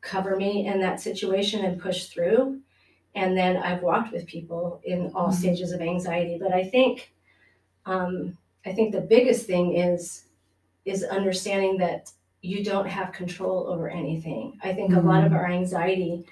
cover 0.00 0.36
me 0.36 0.66
in 0.66 0.80
that 0.80 1.00
situation 1.00 1.64
and 1.64 1.80
push 1.80 2.06
through. 2.06 2.60
And 3.14 3.36
then 3.36 3.56
I've 3.56 3.82
walked 3.82 4.12
with 4.12 4.26
people 4.26 4.80
in 4.84 5.10
all 5.14 5.28
Mhm. 5.28 5.34
stages 5.34 5.72
of 5.72 5.80
anxiety. 5.80 6.38
But 6.38 6.52
I 6.52 6.64
think, 6.64 7.12
um, 7.86 8.36
I 8.64 8.72
think 8.72 8.92
the 8.92 9.00
biggest 9.00 9.46
thing 9.46 9.76
is 9.76 10.22
is 10.84 11.02
understanding 11.02 11.76
that 11.78 12.12
you 12.42 12.62
don't 12.62 12.86
have 12.86 13.10
control 13.12 13.66
over 13.66 13.88
anything. 13.90 14.56
I 14.62 14.72
think 14.72 14.94
a 14.94 15.00
lot 15.00 15.24
of 15.24 15.32
Mhm. 15.32 15.36
our 15.36 15.46
anxiety 15.46 16.24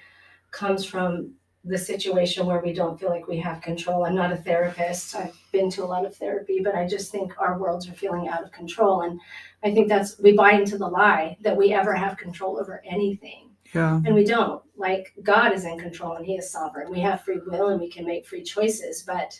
comes 0.51 0.85
from 0.85 1.35
the 1.67 1.77
situation 1.77 2.45
where 2.45 2.61
we 2.61 2.73
don't 2.73 2.99
feel 2.99 3.09
like 3.09 3.27
we 3.27 3.37
have 3.37 3.59
control. 3.61 4.05
I'm 4.05 4.15
not 4.15 4.31
a 4.31 4.37
therapist. 4.37 5.15
I've 5.15 5.35
been 5.51 5.69
to 5.71 5.83
a 5.83 5.85
lot 5.85 6.05
of 6.05 6.15
therapy, 6.15 6.61
but 6.63 6.75
I 6.75 6.87
just 6.87 7.11
think 7.11 7.33
our 7.39 7.57
worlds 7.57 7.89
are 7.89 7.93
feeling 7.93 8.27
out 8.27 8.43
of 8.43 8.51
control. 8.51 9.01
And 9.01 9.19
I 9.63 9.73
think 9.73 9.89
that's, 9.89 10.19
we 10.19 10.33
buy 10.33 10.51
into 10.51 10.77
the 10.77 10.87
lie 10.87 11.37
that 11.41 11.57
we 11.57 11.73
ever 11.73 11.95
have 11.95 12.17
control 12.17 12.59
over 12.59 12.83
anything. 12.85 13.49
Yeah. 13.73 13.99
And 14.05 14.13
we 14.13 14.23
don't. 14.23 14.61
Like 14.77 15.13
God 15.23 15.53
is 15.53 15.65
in 15.65 15.79
control 15.79 16.13
and 16.13 16.25
He 16.25 16.35
is 16.35 16.51
sovereign. 16.51 16.91
We 16.91 16.99
have 16.99 17.21
free 17.21 17.39
will 17.45 17.69
and 17.69 17.81
we 17.81 17.89
can 17.89 18.05
make 18.05 18.27
free 18.27 18.43
choices. 18.43 19.01
But 19.01 19.39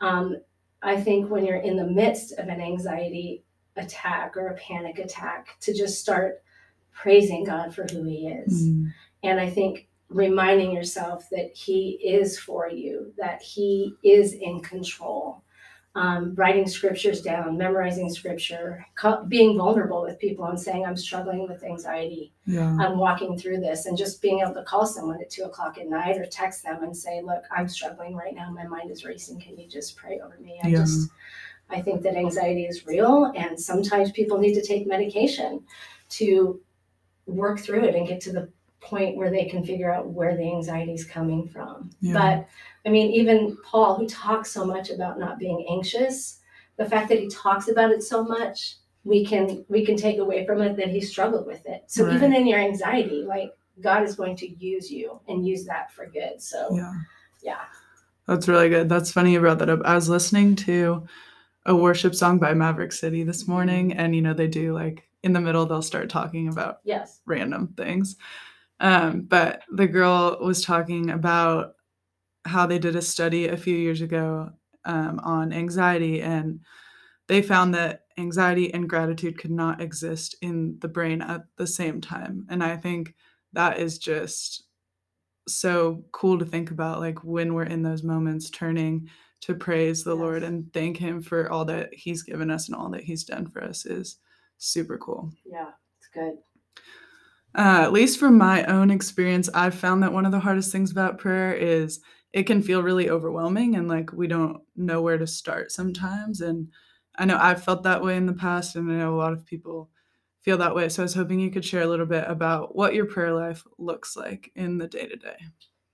um, 0.00 0.36
I 0.82 1.00
think 1.00 1.30
when 1.30 1.44
you're 1.44 1.56
in 1.56 1.76
the 1.76 1.84
midst 1.84 2.38
of 2.38 2.46
an 2.46 2.60
anxiety 2.60 3.44
attack 3.74 4.36
or 4.36 4.48
a 4.48 4.54
panic 4.54 5.00
attack, 5.00 5.58
to 5.62 5.74
just 5.74 6.00
start 6.00 6.42
praising 6.92 7.42
God 7.42 7.74
for 7.74 7.86
who 7.90 8.04
He 8.04 8.28
is. 8.28 8.68
Mm. 8.68 8.92
And 9.24 9.40
I 9.40 9.50
think 9.50 9.88
reminding 10.08 10.72
yourself 10.72 11.28
that 11.30 11.54
He 11.54 11.98
is 12.02 12.38
for 12.38 12.68
you, 12.68 13.12
that 13.18 13.42
He 13.42 13.94
is 14.02 14.32
in 14.34 14.60
control. 14.60 15.42
Um, 15.94 16.34
writing 16.34 16.68
scriptures 16.68 17.22
down, 17.22 17.56
memorizing 17.56 18.12
scripture, 18.12 18.84
co- 18.98 19.24
being 19.24 19.56
vulnerable 19.56 20.02
with 20.02 20.18
people 20.18 20.44
and 20.44 20.60
saying, 20.60 20.84
I'm 20.84 20.94
struggling 20.96 21.48
with 21.48 21.64
anxiety. 21.64 22.34
Yeah. 22.44 22.76
I'm 22.78 22.98
walking 22.98 23.38
through 23.38 23.60
this, 23.60 23.86
and 23.86 23.96
just 23.96 24.20
being 24.20 24.40
able 24.40 24.52
to 24.54 24.62
call 24.64 24.84
someone 24.84 25.22
at 25.22 25.30
two 25.30 25.44
o'clock 25.44 25.78
at 25.78 25.88
night 25.88 26.18
or 26.18 26.26
text 26.26 26.62
them 26.64 26.82
and 26.82 26.94
say, 26.94 27.22
Look, 27.22 27.44
I'm 27.50 27.66
struggling 27.66 28.14
right 28.14 28.34
now. 28.34 28.50
My 28.50 28.66
mind 28.66 28.90
is 28.90 29.06
racing. 29.06 29.40
Can 29.40 29.58
you 29.58 29.66
just 29.70 29.96
pray 29.96 30.20
over 30.20 30.36
me? 30.38 30.60
I 30.62 30.68
Yeah. 30.68 30.80
just, 30.80 31.08
I 31.70 31.80
think 31.80 32.02
that 32.02 32.14
anxiety 32.14 32.66
is 32.66 32.86
real, 32.86 33.32
and 33.34 33.58
sometimes 33.58 34.12
people 34.12 34.36
need 34.36 34.52
to 34.54 34.62
take 34.62 34.86
medication 34.86 35.62
to 36.10 36.60
work 37.24 37.58
through 37.58 37.84
it 37.84 37.94
and 37.94 38.06
get 38.06 38.20
to 38.20 38.32
the 38.32 38.50
point 38.86 39.16
where 39.16 39.30
they 39.30 39.44
can 39.44 39.64
figure 39.64 39.92
out 39.92 40.08
where 40.08 40.36
the 40.36 40.42
anxiety 40.42 40.92
is 40.92 41.04
coming 41.04 41.48
from. 41.48 41.90
Yeah. 42.00 42.12
But 42.14 42.48
I 42.88 42.92
mean, 42.92 43.10
even 43.10 43.56
Paul, 43.64 43.96
who 43.96 44.08
talks 44.08 44.50
so 44.50 44.64
much 44.64 44.90
about 44.90 45.18
not 45.18 45.38
being 45.38 45.66
anxious, 45.68 46.40
the 46.76 46.84
fact 46.84 47.08
that 47.08 47.18
he 47.18 47.28
talks 47.28 47.68
about 47.68 47.90
it 47.90 48.02
so 48.02 48.22
much, 48.24 48.76
we 49.04 49.24
can 49.24 49.64
we 49.68 49.84
can 49.84 49.96
take 49.96 50.18
away 50.18 50.46
from 50.46 50.62
it 50.62 50.76
that 50.76 50.88
he 50.88 51.00
struggled 51.00 51.46
with 51.46 51.66
it. 51.66 51.84
So 51.86 52.10
even 52.12 52.34
in 52.34 52.46
your 52.46 52.58
anxiety, 52.58 53.22
like 53.22 53.52
God 53.80 54.02
is 54.02 54.14
going 54.14 54.36
to 54.36 54.48
use 54.48 54.90
you 54.90 55.20
and 55.28 55.46
use 55.46 55.64
that 55.66 55.92
for 55.92 56.06
good. 56.06 56.40
So 56.40 56.68
Yeah. 56.72 56.92
yeah. 57.42 57.64
That's 58.26 58.48
really 58.48 58.68
good. 58.68 58.88
That's 58.88 59.12
funny 59.12 59.32
you 59.32 59.40
brought 59.40 59.60
that 59.60 59.70
up. 59.70 59.80
I 59.84 59.94
was 59.94 60.08
listening 60.08 60.56
to 60.56 61.06
a 61.64 61.74
worship 61.74 62.14
song 62.14 62.38
by 62.38 62.54
Maverick 62.54 62.92
City 62.92 63.22
this 63.22 63.42
mm-hmm. 63.42 63.52
morning, 63.52 63.92
and 63.92 64.14
you 64.14 64.22
know, 64.22 64.34
they 64.34 64.48
do 64.48 64.72
like 64.72 65.08
in 65.22 65.32
the 65.32 65.40
middle, 65.40 65.66
they'll 65.66 65.82
start 65.82 66.08
talking 66.08 66.48
about 66.48 66.78
Yes. 66.84 67.20
random 67.26 67.74
things. 67.76 68.16
Um, 68.80 69.22
but 69.22 69.62
the 69.72 69.86
girl 69.86 70.38
was 70.40 70.62
talking 70.62 71.10
about 71.10 71.74
how 72.44 72.66
they 72.66 72.78
did 72.78 72.96
a 72.96 73.02
study 73.02 73.48
a 73.48 73.56
few 73.56 73.76
years 73.76 74.00
ago 74.00 74.50
um, 74.84 75.18
on 75.20 75.52
anxiety, 75.52 76.22
and 76.22 76.60
they 77.26 77.42
found 77.42 77.74
that 77.74 78.02
anxiety 78.18 78.72
and 78.72 78.88
gratitude 78.88 79.38
could 79.38 79.50
not 79.50 79.80
exist 79.80 80.36
in 80.42 80.78
the 80.80 80.88
brain 80.88 81.20
at 81.22 81.44
the 81.56 81.66
same 81.66 82.00
time. 82.00 82.46
And 82.48 82.62
I 82.62 82.76
think 82.76 83.14
that 83.52 83.78
is 83.78 83.98
just 83.98 84.64
so 85.48 86.04
cool 86.12 86.38
to 86.38 86.44
think 86.44 86.70
about, 86.70 87.00
like 87.00 87.24
when 87.24 87.54
we're 87.54 87.64
in 87.64 87.82
those 87.82 88.02
moments, 88.02 88.50
turning 88.50 89.08
to 89.40 89.54
praise 89.54 90.02
the 90.02 90.14
Lord 90.14 90.42
and 90.42 90.72
thank 90.72 90.96
Him 90.96 91.22
for 91.22 91.50
all 91.50 91.64
that 91.66 91.92
He's 91.92 92.22
given 92.22 92.50
us 92.50 92.68
and 92.68 92.76
all 92.76 92.90
that 92.90 93.04
He's 93.04 93.24
done 93.24 93.46
for 93.48 93.62
us 93.62 93.86
is 93.86 94.18
super 94.58 94.98
cool. 94.98 95.32
Yeah. 95.44 95.70
It's 95.98 96.08
good. 96.12 96.38
Uh, 97.56 97.80
at 97.82 97.92
least 97.92 98.18
from 98.18 98.36
my 98.36 98.64
own 98.64 98.90
experience, 98.90 99.48
I've 99.54 99.74
found 99.74 100.02
that 100.02 100.12
one 100.12 100.26
of 100.26 100.32
the 100.32 100.40
hardest 100.40 100.70
things 100.70 100.90
about 100.90 101.18
prayer 101.18 101.54
is 101.54 102.00
it 102.34 102.42
can 102.42 102.62
feel 102.62 102.82
really 102.82 103.08
overwhelming 103.08 103.76
and 103.76 103.88
like 103.88 104.12
we 104.12 104.26
don't 104.26 104.60
know 104.76 105.00
where 105.00 105.16
to 105.16 105.26
start 105.26 105.72
sometimes. 105.72 106.42
And 106.42 106.68
I 107.16 107.24
know 107.24 107.38
I've 107.40 107.64
felt 107.64 107.82
that 107.84 108.02
way 108.02 108.16
in 108.16 108.26
the 108.26 108.34
past, 108.34 108.76
and 108.76 108.92
I 108.92 108.96
know 108.96 109.14
a 109.14 109.16
lot 109.16 109.32
of 109.32 109.46
people 109.46 109.88
feel 110.42 110.58
that 110.58 110.74
way. 110.74 110.90
So 110.90 111.02
I 111.02 111.04
was 111.04 111.14
hoping 111.14 111.40
you 111.40 111.50
could 111.50 111.64
share 111.64 111.82
a 111.82 111.86
little 111.86 112.04
bit 112.04 112.24
about 112.28 112.76
what 112.76 112.94
your 112.94 113.06
prayer 113.06 113.32
life 113.32 113.64
looks 113.78 114.16
like 114.16 114.52
in 114.54 114.76
the 114.76 114.86
day 114.86 115.06
to 115.06 115.16
day. 115.16 115.36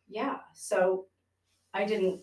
Yeah. 0.08 0.38
So 0.54 1.06
I 1.72 1.84
didn't 1.84 2.22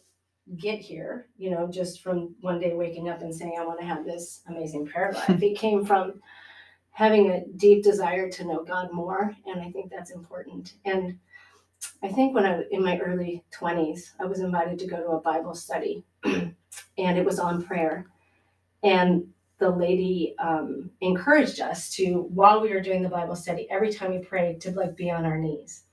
get 0.58 0.80
here, 0.80 1.28
you 1.38 1.50
know, 1.50 1.68
just 1.68 2.02
from 2.02 2.36
one 2.42 2.60
day 2.60 2.74
waking 2.74 3.08
up 3.08 3.22
and 3.22 3.34
saying, 3.34 3.56
I 3.58 3.66
want 3.66 3.80
to 3.80 3.86
have 3.86 4.04
this 4.04 4.42
amazing 4.48 4.86
prayer 4.88 5.14
life. 5.14 5.30
it 5.42 5.58
came 5.58 5.86
from 5.86 6.22
having 6.92 7.32
a 7.32 7.46
deep 7.56 7.84
desire 7.84 8.30
to 8.30 8.46
know 8.46 8.64
God 8.64 8.92
more. 8.92 9.34
And 9.46 9.62
I 9.62 9.72
think 9.72 9.90
that's 9.90 10.12
important. 10.12 10.74
And 10.86 11.18
I 12.04 12.10
think 12.10 12.36
when 12.36 12.46
I 12.46 12.58
was 12.58 12.66
in 12.72 12.84
my 12.84 13.00
early 13.00 13.44
20s, 13.58 14.12
I 14.20 14.26
was 14.26 14.40
invited 14.40 14.80
to 14.80 14.88
go 14.88 14.98
to 14.98 15.12
a 15.12 15.22
Bible 15.22 15.56
study 15.56 16.04
and 16.24 16.54
it 16.98 17.24
was 17.26 17.40
on 17.40 17.64
prayer. 17.64 18.06
And 18.84 19.28
the 19.60 19.70
lady 19.70 20.36
um, 20.40 20.90
encouraged 21.02 21.60
us 21.60 21.90
to, 21.96 22.24
while 22.34 22.62
we 22.62 22.74
were 22.74 22.82
doing 22.82 23.02
the 23.02 23.10
Bible 23.10 23.36
study, 23.36 23.68
every 23.70 23.92
time 23.92 24.12
we 24.12 24.20
prayed, 24.20 24.62
to 24.62 24.72
like 24.72 24.96
be 24.96 25.12
on 25.12 25.26
our 25.26 25.38
knees 25.38 25.84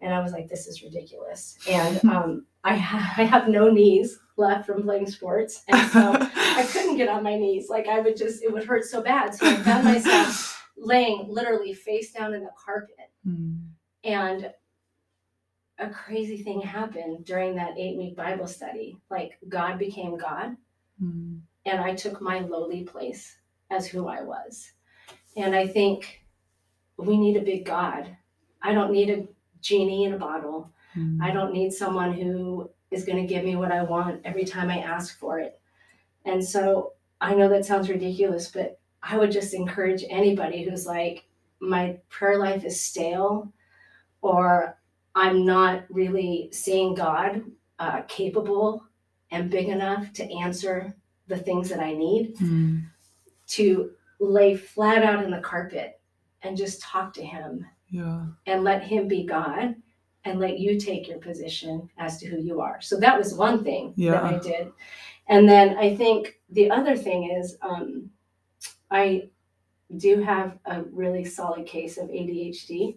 and 0.00 0.12
I 0.12 0.20
was 0.20 0.32
like, 0.32 0.48
"This 0.48 0.66
is 0.66 0.82
ridiculous." 0.82 1.56
And 1.68 2.04
um, 2.04 2.46
I 2.64 2.76
ha- 2.76 3.14
I 3.16 3.24
have 3.24 3.48
no 3.48 3.70
knees 3.70 4.18
left 4.36 4.66
from 4.66 4.82
playing 4.82 5.06
sports, 5.06 5.62
and 5.68 5.90
so 5.90 6.12
I 6.20 6.66
couldn't 6.72 6.96
get 6.96 7.08
on 7.08 7.22
my 7.22 7.36
knees. 7.36 7.68
Like 7.68 7.88
I 7.88 8.00
would 8.00 8.16
just, 8.16 8.42
it 8.42 8.52
would 8.52 8.64
hurt 8.64 8.84
so 8.84 9.02
bad. 9.02 9.34
So 9.34 9.46
I 9.46 9.56
found 9.56 9.84
myself 9.84 10.70
laying 10.76 11.26
literally 11.28 11.72
face 11.72 12.12
down 12.12 12.34
in 12.34 12.42
the 12.42 12.50
carpet, 12.64 13.10
Mm. 13.26 13.68
and 14.04 14.52
a 15.78 15.90
crazy 15.90 16.42
thing 16.42 16.60
happened 16.60 17.24
during 17.24 17.56
that 17.56 17.76
eight 17.76 17.96
week 17.98 18.16
Bible 18.16 18.46
study. 18.46 18.98
Like 19.10 19.38
God 19.48 19.78
became 19.78 20.16
God, 20.16 20.56
Mm. 21.02 21.40
and 21.66 21.80
I 21.80 21.94
took 21.94 22.20
my 22.22 22.40
lowly 22.40 22.84
place 22.84 23.36
as 23.70 23.86
who 23.86 24.06
I 24.08 24.22
was. 24.22 24.72
And 25.36 25.54
I 25.54 25.66
think 25.66 26.22
we 26.96 27.18
need 27.18 27.36
a 27.36 27.42
big 27.42 27.66
God. 27.66 28.16
I 28.62 28.72
don't 28.72 28.90
need 28.92 29.10
a 29.10 29.26
genie 29.60 30.04
in 30.04 30.14
a 30.14 30.18
bottle. 30.18 30.70
Mm. 30.96 31.20
I 31.20 31.30
don't 31.32 31.52
need 31.52 31.72
someone 31.74 32.12
who 32.14 32.70
is 32.96 33.04
going 33.04 33.18
to 33.24 33.32
give 33.32 33.44
me 33.44 33.54
what 33.56 33.70
I 33.70 33.82
want 33.82 34.22
every 34.24 34.44
time 34.44 34.70
I 34.70 34.78
ask 34.78 35.18
for 35.18 35.38
it. 35.38 35.60
And 36.24 36.42
so 36.44 36.92
I 37.20 37.34
know 37.34 37.48
that 37.48 37.64
sounds 37.64 37.88
ridiculous, 37.88 38.48
but 38.50 38.80
I 39.02 39.16
would 39.18 39.30
just 39.30 39.54
encourage 39.54 40.02
anybody 40.10 40.62
who's 40.64 40.86
like, 40.86 41.24
my 41.60 41.98
prayer 42.08 42.38
life 42.38 42.64
is 42.64 42.80
stale, 42.80 43.52
or 44.22 44.78
I'm 45.14 45.44
not 45.46 45.84
really 45.88 46.48
seeing 46.52 46.94
God 46.94 47.42
uh, 47.78 48.02
capable 48.08 48.82
and 49.30 49.50
big 49.50 49.68
enough 49.68 50.12
to 50.14 50.30
answer 50.38 50.94
the 51.28 51.36
things 51.38 51.68
that 51.68 51.80
I 51.80 51.92
need, 51.92 52.36
Mm. 52.36 52.84
to 53.48 53.90
lay 54.20 54.56
flat 54.56 55.02
out 55.02 55.24
in 55.24 55.30
the 55.30 55.40
carpet 55.40 56.00
and 56.42 56.56
just 56.56 56.80
talk 56.80 57.12
to 57.14 57.24
Him 57.24 57.66
Yeah. 57.90 58.26
and 58.46 58.64
let 58.64 58.82
him 58.82 59.08
be 59.08 59.24
God 59.24 59.74
and 60.26 60.40
let 60.40 60.58
you 60.58 60.78
take 60.78 61.08
your 61.08 61.18
position 61.18 61.88
as 61.98 62.18
to 62.18 62.26
who 62.26 62.38
you 62.38 62.60
are. 62.60 62.80
So 62.80 62.98
that 62.98 63.16
was 63.16 63.32
one 63.32 63.62
thing 63.62 63.94
that 64.12 64.24
I 64.24 64.38
did. 64.38 64.72
And 65.28 65.48
then 65.48 65.78
I 65.78 65.96
think 65.96 66.40
the 66.50 66.70
other 66.70 66.96
thing 66.96 67.30
is 67.30 67.56
um, 67.62 68.10
I 68.90 69.28
do 69.96 70.20
have 70.20 70.58
a 70.66 70.82
really 70.92 71.24
solid 71.24 71.66
case 71.66 71.96
of 71.96 72.08
ADHD. 72.08 72.96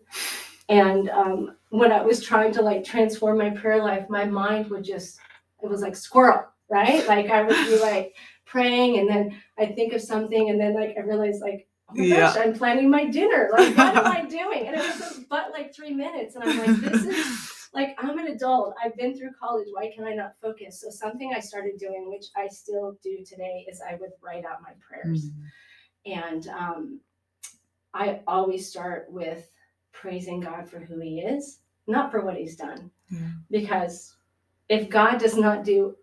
And 0.70 1.10
um, 1.10 1.56
when 1.70 1.92
I 1.92 2.02
was 2.02 2.22
trying 2.22 2.52
to 2.54 2.62
like 2.62 2.84
transform 2.84 3.38
my 3.38 3.52
prayer 3.52 3.82
life, 3.82 4.10
my 4.10 4.26
mind 4.26 4.70
would 4.70 4.84
just, 4.84 5.20
it 5.62 5.70
was 5.70 5.82
like 5.82 5.96
squirrel, 5.96 6.46
right? 6.70 7.08
Like 7.08 7.30
I 7.30 7.44
would 7.44 7.56
be 7.68 7.80
like 7.80 8.16
praying 8.46 8.98
and 8.98 9.08
then 9.08 9.40
I'd 9.58 9.76
think 9.76 9.94
of 9.94 10.02
something 10.02 10.50
and 10.50 10.60
then 10.60 10.74
like 10.74 10.96
I 10.98 11.02
realized 11.02 11.42
like, 11.42 11.68
oh 11.90 11.94
my 11.96 12.04
Yeah. 12.06 12.20
gosh, 12.34 12.38
I'm 12.38 12.54
planning 12.54 12.90
my 12.90 13.06
dinner. 13.06 13.50
Like, 13.52 13.76
what 13.78 13.96
am 13.98 14.08
I 14.08 14.26
doing? 14.30 14.68
And 14.68 14.76
it 14.76 14.80
was 14.86 15.20
but 15.30 15.52
like 15.52 15.74
three 15.76 15.92
minutes. 15.94 16.36
And 16.36 16.44
I'm 16.44 16.58
like, 16.58 16.82
this 16.92 17.06
is 17.06 17.52
like, 17.74 17.96
I'm 18.00 18.18
an 18.18 18.28
adult. 18.28 18.76
I've 18.84 18.96
been 18.96 19.18
through 19.18 19.32
college. 19.40 19.68
Why 19.72 19.92
can 19.94 20.06
I 20.06 20.14
not 20.14 20.34
focus? 20.42 20.82
So 20.82 20.90
something 20.90 21.34
I 21.36 21.40
started 21.40 21.78
doing, 21.80 22.10
which 22.10 22.26
I 22.36 22.48
still 22.48 22.98
do 23.04 23.24
today, 23.26 23.66
is 23.70 23.82
I 23.82 23.96
would 23.96 24.12
write 24.22 24.46
out 24.46 24.62
my 24.62 24.72
prayers. 24.80 25.30
Mm. 26.08 26.22
And 26.22 26.48
um, 26.48 27.00
I 27.94 28.22
always 28.28 28.68
start 28.68 29.08
with 29.10 29.50
praising 29.92 30.40
God 30.40 30.70
for 30.70 30.80
who 30.80 31.00
He 31.00 31.20
is, 31.20 31.60
not 31.88 32.12
for 32.12 32.22
what 32.24 32.36
He's 32.38 32.56
done. 32.56 32.92
Yeah. 33.10 33.20
Because 33.52 34.16
if 34.70 34.90
God 34.90 35.18
does 35.20 35.36
not 35.36 35.64
do 35.64 35.96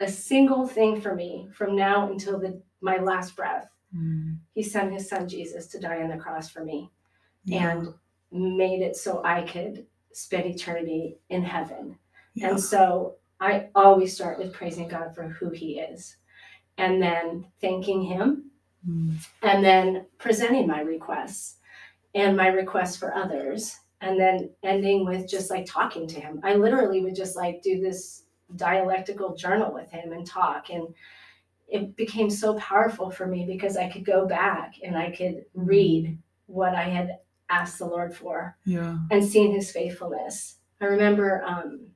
a 0.00 0.08
single 0.08 0.66
thing 0.66 1.00
for 1.00 1.14
me 1.14 1.48
from 1.52 1.76
now 1.76 2.10
until 2.10 2.38
the 2.38 2.62
my 2.80 2.96
last 2.98 3.36
breath, 3.36 3.68
Mm. 3.96 4.38
He 4.54 4.62
sent 4.62 4.92
His 4.92 5.08
Son 5.08 5.28
Jesus 5.28 5.66
to 5.68 5.80
die 5.80 6.02
on 6.02 6.10
the 6.10 6.16
cross 6.16 6.48
for 6.48 6.64
me 6.64 6.90
Yeah. 7.44 7.70
and 7.70 7.94
made 8.32 8.82
it 8.82 8.96
so 8.96 9.22
I 9.24 9.42
could 9.42 9.86
spend 10.12 10.46
eternity 10.46 11.18
in 11.30 11.42
heaven. 11.42 11.98
Yeah. 12.34 12.50
And 12.50 12.60
so 12.60 13.16
I 13.40 13.68
always 13.74 14.14
start 14.14 14.38
with 14.38 14.52
praising 14.52 14.88
God 14.88 15.14
for 15.14 15.24
who 15.28 15.50
He 15.50 15.78
is, 15.80 16.16
and 16.78 17.02
then 17.02 17.46
thanking 17.60 18.02
Him 18.02 18.50
Mm. 18.88 19.18
and 19.42 19.62
then 19.62 20.06
presenting 20.16 20.66
my 20.66 20.80
requests 20.80 21.56
and 22.14 22.34
my 22.34 22.46
requests 22.48 22.96
for 22.96 23.14
others 23.14 23.76
and 24.00 24.18
then 24.18 24.48
ending 24.62 25.04
with 25.04 25.28
just 25.28 25.50
like 25.50 25.66
talking 25.66 26.06
to 26.06 26.18
him 26.18 26.40
i 26.44 26.54
literally 26.54 27.02
would 27.02 27.14
just 27.14 27.36
like 27.36 27.60
do 27.60 27.78
this 27.78 28.22
dialectical 28.56 29.34
journal 29.36 29.70
with 29.74 29.90
him 29.90 30.12
and 30.12 30.26
talk 30.26 30.70
and 30.70 30.88
it 31.70 31.96
became 31.96 32.28
so 32.28 32.54
powerful 32.58 33.10
for 33.10 33.26
me 33.26 33.46
because 33.46 33.76
i 33.76 33.88
could 33.88 34.04
go 34.04 34.26
back 34.26 34.74
and 34.84 34.96
i 34.96 35.10
could 35.10 35.44
read 35.54 36.18
what 36.46 36.74
i 36.74 36.82
had 36.84 37.18
asked 37.48 37.78
the 37.78 37.86
Lord 37.86 38.14
for 38.14 38.56
Yeah. 38.64 38.96
and 39.10 39.24
seen 39.24 39.52
his 39.52 39.72
faithfulness. 39.72 40.58
I 40.80 40.84
remember 40.84 41.42
um, 41.44 41.88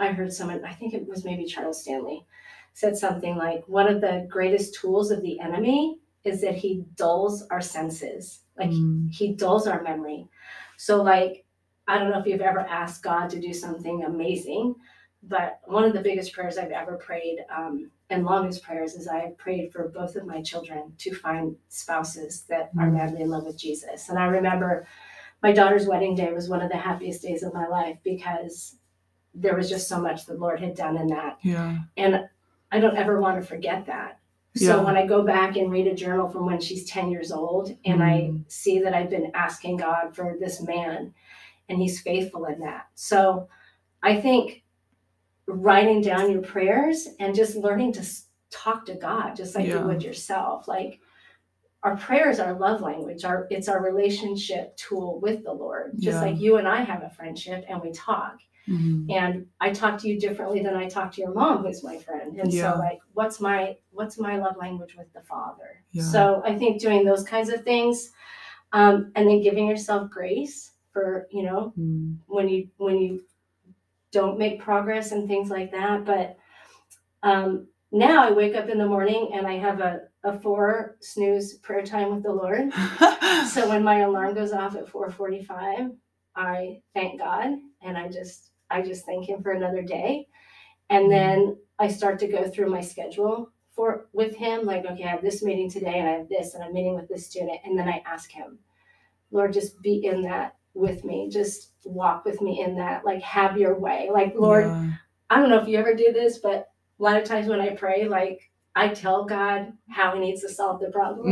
I 0.00 0.08
heard 0.08 0.32
someone, 0.32 0.64
I 0.64 0.72
think 0.72 0.92
it 0.92 1.06
was 1.06 1.24
maybe 1.24 1.44
Charles 1.44 1.82
Stanley, 1.82 2.26
said 2.74 2.96
something 2.96 3.36
like, 3.36 3.62
One 3.68 3.86
of 3.86 4.00
the 4.00 4.26
greatest 4.28 4.74
tools 4.74 5.12
of 5.12 5.22
the 5.22 5.38
enemy 5.38 5.98
is 6.24 6.40
that 6.40 6.56
he 6.56 6.84
dulls 6.96 7.46
our 7.52 7.60
senses, 7.60 8.40
like 8.58 8.70
Mm. 8.70 9.08
he 9.12 9.34
dulls 9.34 9.68
our 9.68 9.82
memory. 9.84 10.26
So, 10.76 11.00
like, 11.00 11.44
I 11.86 11.98
don't 11.98 12.10
know 12.10 12.18
if 12.18 12.26
you've 12.26 12.40
ever 12.40 12.60
asked 12.60 13.04
God 13.04 13.30
to 13.30 13.40
do 13.40 13.52
something 13.54 14.02
amazing, 14.02 14.74
but 15.22 15.60
one 15.66 15.84
of 15.84 15.92
the 15.92 16.02
biggest 16.02 16.32
prayers 16.32 16.58
I've 16.58 16.72
ever 16.72 16.96
prayed 16.96 17.38
um, 17.56 17.90
and 18.10 18.24
longest 18.24 18.62
prayers 18.62 18.94
is 18.94 19.06
I 19.06 19.18
have 19.20 19.36
prayed 19.36 19.72
for 19.72 19.88
both 19.88 20.16
of 20.16 20.26
my 20.26 20.42
children 20.42 20.94
to 20.98 21.14
find 21.14 21.56
spouses 21.68 22.42
that 22.48 22.70
are 22.78 22.86
Mm. 22.88 22.94
madly 22.94 23.20
in 23.22 23.30
love 23.30 23.44
with 23.44 23.58
Jesus. 23.58 24.08
And 24.08 24.18
I 24.18 24.26
remember 24.26 24.86
my 25.42 25.52
daughter's 25.52 25.86
wedding 25.86 26.14
day 26.14 26.32
was 26.32 26.48
one 26.48 26.62
of 26.62 26.70
the 26.70 26.76
happiest 26.76 27.22
days 27.22 27.42
of 27.42 27.54
my 27.54 27.66
life 27.68 27.98
because 28.02 28.76
there 29.34 29.54
was 29.54 29.68
just 29.68 29.88
so 29.88 30.00
much 30.00 30.24
the 30.26 30.34
Lord 30.34 30.60
had 30.60 30.74
done 30.74 30.96
in 30.96 31.08
that. 31.08 31.38
Yeah. 31.42 31.78
And 31.96 32.28
I 32.72 32.80
don't 32.80 32.96
ever 32.96 33.20
want 33.20 33.40
to 33.40 33.46
forget 33.46 33.86
that. 33.86 34.18
Yeah. 34.54 34.68
So 34.68 34.84
when 34.84 34.96
I 34.96 35.06
go 35.06 35.22
back 35.22 35.56
and 35.56 35.70
read 35.70 35.86
a 35.86 35.94
journal 35.94 36.28
from 36.28 36.46
when 36.46 36.60
she's 36.60 36.88
10 36.90 37.10
years 37.10 37.30
old 37.30 37.76
and 37.84 38.02
I 38.02 38.20
Mm. 38.22 38.50
see 38.50 38.80
that 38.80 38.94
I've 38.94 39.10
been 39.10 39.30
asking 39.34 39.76
God 39.76 40.16
for 40.16 40.36
this 40.40 40.60
man 40.62 41.14
and 41.68 41.78
he's 41.78 42.00
faithful 42.00 42.46
in 42.46 42.58
that. 42.60 42.86
So 42.94 43.48
I 44.02 44.18
think 44.20 44.62
writing 45.48 46.00
down 46.02 46.30
your 46.30 46.42
prayers 46.42 47.08
and 47.20 47.34
just 47.34 47.56
learning 47.56 47.92
to 47.94 48.06
talk 48.50 48.84
to 48.86 48.94
God 48.94 49.34
just 49.34 49.54
like 49.54 49.66
Yeah. 49.66 49.80
you 49.80 49.86
would 49.86 50.02
yourself. 50.02 50.68
Like 50.68 51.00
our 51.82 51.96
prayers 51.96 52.38
are 52.38 52.52
love 52.58 52.80
language. 52.80 53.24
Our 53.24 53.46
it's 53.50 53.68
our 53.68 53.82
relationship 53.82 54.76
tool 54.76 55.20
with 55.20 55.44
the 55.44 55.52
Lord. 55.52 55.92
Just 55.98 56.20
Yeah. 56.22 56.28
like 56.30 56.38
you 56.40 56.56
and 56.58 56.68
I 56.68 56.82
have 56.82 57.02
a 57.02 57.10
friendship 57.10 57.64
and 57.68 57.80
we 57.80 57.92
talk 57.92 58.38
Mhm. 58.68 59.06
and 59.10 59.46
I 59.60 59.70
talk 59.70 59.98
to 60.00 60.08
you 60.08 60.20
differently 60.20 60.60
than 60.62 60.74
I 60.76 60.86
talk 60.88 61.12
to 61.12 61.20
your 61.22 61.32
mom, 61.32 61.64
who's 61.64 61.82
my 61.82 61.96
friend. 61.96 62.38
And 62.38 62.52
Yeah. 62.52 62.74
so, 62.74 62.78
like, 62.78 63.00
what's 63.14 63.40
my 63.40 63.76
what's 63.90 64.18
my 64.18 64.36
love 64.38 64.56
language 64.58 64.96
with 64.96 65.10
the 65.12 65.22
Father? 65.22 65.82
So 65.92 66.42
I 66.44 66.56
think 66.58 66.80
doing 66.80 67.04
those 67.04 67.24
kinds 67.24 67.48
of 67.48 67.64
things, 67.64 68.12
um, 68.72 69.10
and 69.16 69.26
then 69.28 69.40
giving 69.40 69.66
yourself 69.66 70.10
grace 70.10 70.72
for 70.92 71.26
you 71.30 71.42
know 71.44 71.72
Mm. 71.78 72.18
when 72.26 72.48
you 72.48 72.68
when 72.76 72.98
you 72.98 73.22
don't 74.12 74.38
make 74.38 74.60
progress 74.60 75.12
and 75.12 75.28
things 75.28 75.50
like 75.50 75.72
that. 75.72 76.04
But 76.04 76.36
um, 77.22 77.68
now 77.92 78.26
I 78.26 78.32
wake 78.32 78.54
up 78.54 78.68
in 78.68 78.78
the 78.78 78.86
morning 78.86 79.30
and 79.34 79.46
I 79.46 79.58
have 79.58 79.80
a 79.80 80.02
a 80.24 80.38
four 80.38 80.96
snooze 81.00 81.54
prayer 81.58 81.84
time 81.84 82.14
with 82.14 82.22
the 82.22 82.32
Lord. 82.32 82.72
So 83.48 83.68
when 83.68 83.82
my 83.82 84.00
alarm 84.00 84.34
goes 84.34 84.52
off 84.52 84.76
at 84.76 84.86
4:45, 84.86 85.96
I 86.36 86.82
thank 86.92 87.18
God 87.18 87.54
and 87.82 87.96
I 87.96 88.08
just 88.08 88.50
I 88.68 88.82
just 88.82 89.06
thank 89.06 89.28
him 89.28 89.42
for 89.42 89.52
another 89.52 89.80
day. 89.80 90.28
And 90.90 91.10
then 91.10 91.56
I 91.78 91.88
start 91.88 92.18
to 92.20 92.28
go 92.28 92.48
through 92.48 92.68
my 92.68 92.82
schedule 92.82 93.50
for 93.72 94.08
with 94.12 94.36
him 94.36 94.66
like 94.66 94.84
okay, 94.84 95.04
I 95.04 95.08
have 95.08 95.22
this 95.22 95.42
meeting 95.42 95.70
today 95.70 95.98
and 95.98 96.08
I 96.08 96.12
have 96.12 96.28
this 96.28 96.54
and 96.54 96.62
I'm 96.62 96.74
meeting 96.74 96.94
with 96.94 97.08
this 97.08 97.26
student 97.26 97.60
and 97.64 97.78
then 97.78 97.88
I 97.88 98.02
ask 98.04 98.30
him, 98.30 98.58
Lord, 99.30 99.54
just 99.54 99.80
be 99.80 100.04
in 100.04 100.22
that 100.22 100.56
with 100.78 101.04
me. 101.04 101.28
Just 101.30 101.72
walk 101.84 102.24
with 102.24 102.40
me 102.40 102.62
in 102.62 102.76
that. 102.76 103.04
Like 103.04 103.20
have 103.22 103.58
your 103.58 103.78
way. 103.78 104.08
Like 104.12 104.34
Lord, 104.36 104.66
Yeah. 104.66 104.92
I 105.30 105.38
don't 105.40 105.50
know 105.50 105.58
if 105.60 105.68
you 105.68 105.76
ever 105.78 105.94
do 105.94 106.12
this, 106.12 106.38
but 106.38 106.70
a 106.98 107.02
lot 107.02 107.20
of 107.20 107.24
times 107.24 107.46
when 107.48 107.60
I 107.60 107.70
pray 107.74 108.08
like 108.08 108.50
I 108.74 108.88
tell 108.88 109.24
God 109.24 109.72
how 109.90 110.14
he 110.14 110.20
needs 110.20 110.40
to 110.42 110.48
solve 110.48 110.80
the 110.80 110.90
problem 110.90 111.26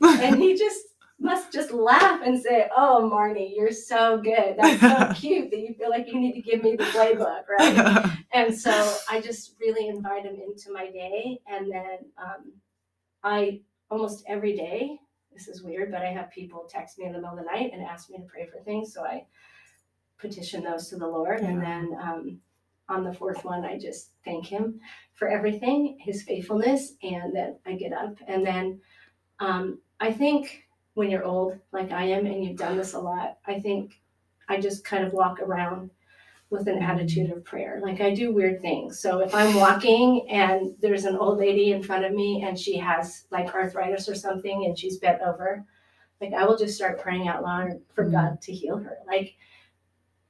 Mhm. 0.00 0.20
and 0.22 0.36
he 0.42 0.54
just 0.56 0.80
must 1.20 1.52
just 1.52 1.70
laugh 1.72 2.20
and 2.24 2.40
say, 2.40 2.68
"Oh, 2.76 3.08
Marnie, 3.12 3.54
you're 3.56 3.70
so 3.72 4.18
good. 4.18 4.56
That's 4.58 4.80
so 4.80 5.12
cute 5.20 5.50
that 5.50 5.60
you 5.60 5.74
feel 5.74 5.88
like 5.90 6.06
you 6.08 6.18
need 6.18 6.34
to 6.34 6.42
give 6.42 6.62
me 6.62 6.76
the 6.76 6.84
playbook, 6.84 7.44
right?" 7.48 8.18
and 8.32 8.56
so 8.56 8.72
I 9.08 9.20
just 9.20 9.54
really 9.60 9.88
invite 9.88 10.24
him 10.24 10.36
into 10.46 10.72
my 10.72 10.90
day, 10.90 11.40
and 11.46 11.70
then 11.70 11.98
um, 12.18 12.52
I 13.22 13.60
almost 13.90 14.24
every 14.26 14.54
day. 14.56 14.98
This 15.34 15.48
is 15.48 15.62
weird, 15.62 15.90
but 15.90 16.02
I 16.02 16.12
have 16.12 16.30
people 16.30 16.64
text 16.68 16.98
me 16.98 17.06
in 17.06 17.12
the 17.12 17.18
middle 17.18 17.36
of 17.36 17.44
the 17.44 17.50
night 17.50 17.72
and 17.72 17.82
ask 17.82 18.08
me 18.08 18.18
to 18.18 18.24
pray 18.24 18.46
for 18.46 18.60
things, 18.60 18.94
so 18.94 19.04
I 19.04 19.26
petition 20.16 20.62
those 20.62 20.88
to 20.88 20.96
the 20.96 21.06
Lord, 21.06 21.40
and 21.40 21.60
then 21.60 21.96
um, 22.00 22.38
on 22.88 23.02
the 23.02 23.12
fourth 23.12 23.44
one, 23.44 23.64
I 23.64 23.78
just 23.78 24.10
thank 24.24 24.46
Him 24.46 24.80
for 25.14 25.28
everything, 25.28 25.98
His 26.00 26.22
faithfulness, 26.22 26.92
and 27.02 27.34
then 27.34 27.56
I 27.66 27.74
get 27.74 27.92
up, 27.92 28.16
and 28.28 28.46
then 28.46 28.80
um, 29.40 29.80
I 30.00 30.12
think 30.12 30.68
when 30.94 31.10
you're 31.10 31.24
old, 31.24 31.58
like 31.72 31.90
I 31.90 32.04
am, 32.04 32.26
and 32.26 32.44
you've 32.44 32.56
done 32.58 32.76
this 32.76 32.94
a 32.94 33.00
lot, 33.00 33.38
I 33.46 33.58
think 33.58 34.00
I 34.48 34.60
just 34.60 34.84
kind 34.84 35.04
of 35.04 35.12
walk 35.12 35.40
around 35.40 35.90
with 36.50 36.68
an 36.68 36.82
attitude 36.82 37.30
of 37.30 37.44
prayer. 37.44 37.80
Like 37.82 38.00
I 38.00 38.14
do 38.14 38.32
weird 38.32 38.60
things. 38.60 39.00
So 39.00 39.20
if 39.20 39.34
I'm 39.34 39.54
walking 39.56 40.26
and 40.30 40.74
there's 40.80 41.04
an 41.04 41.16
old 41.16 41.38
lady 41.38 41.72
in 41.72 41.82
front 41.82 42.04
of 42.04 42.12
me 42.12 42.44
and 42.46 42.58
she 42.58 42.76
has 42.78 43.24
like 43.30 43.52
arthritis 43.54 44.08
or 44.08 44.14
something 44.14 44.64
and 44.64 44.78
she's 44.78 44.98
bent 44.98 45.20
over, 45.22 45.64
like 46.20 46.32
I 46.32 46.44
will 46.44 46.56
just 46.56 46.76
start 46.76 47.00
praying 47.00 47.26
out 47.28 47.42
loud 47.42 47.80
for 47.94 48.04
Mm. 48.04 48.12
God 48.12 48.40
to 48.42 48.52
heal 48.52 48.78
her. 48.78 48.98
Like 49.06 49.34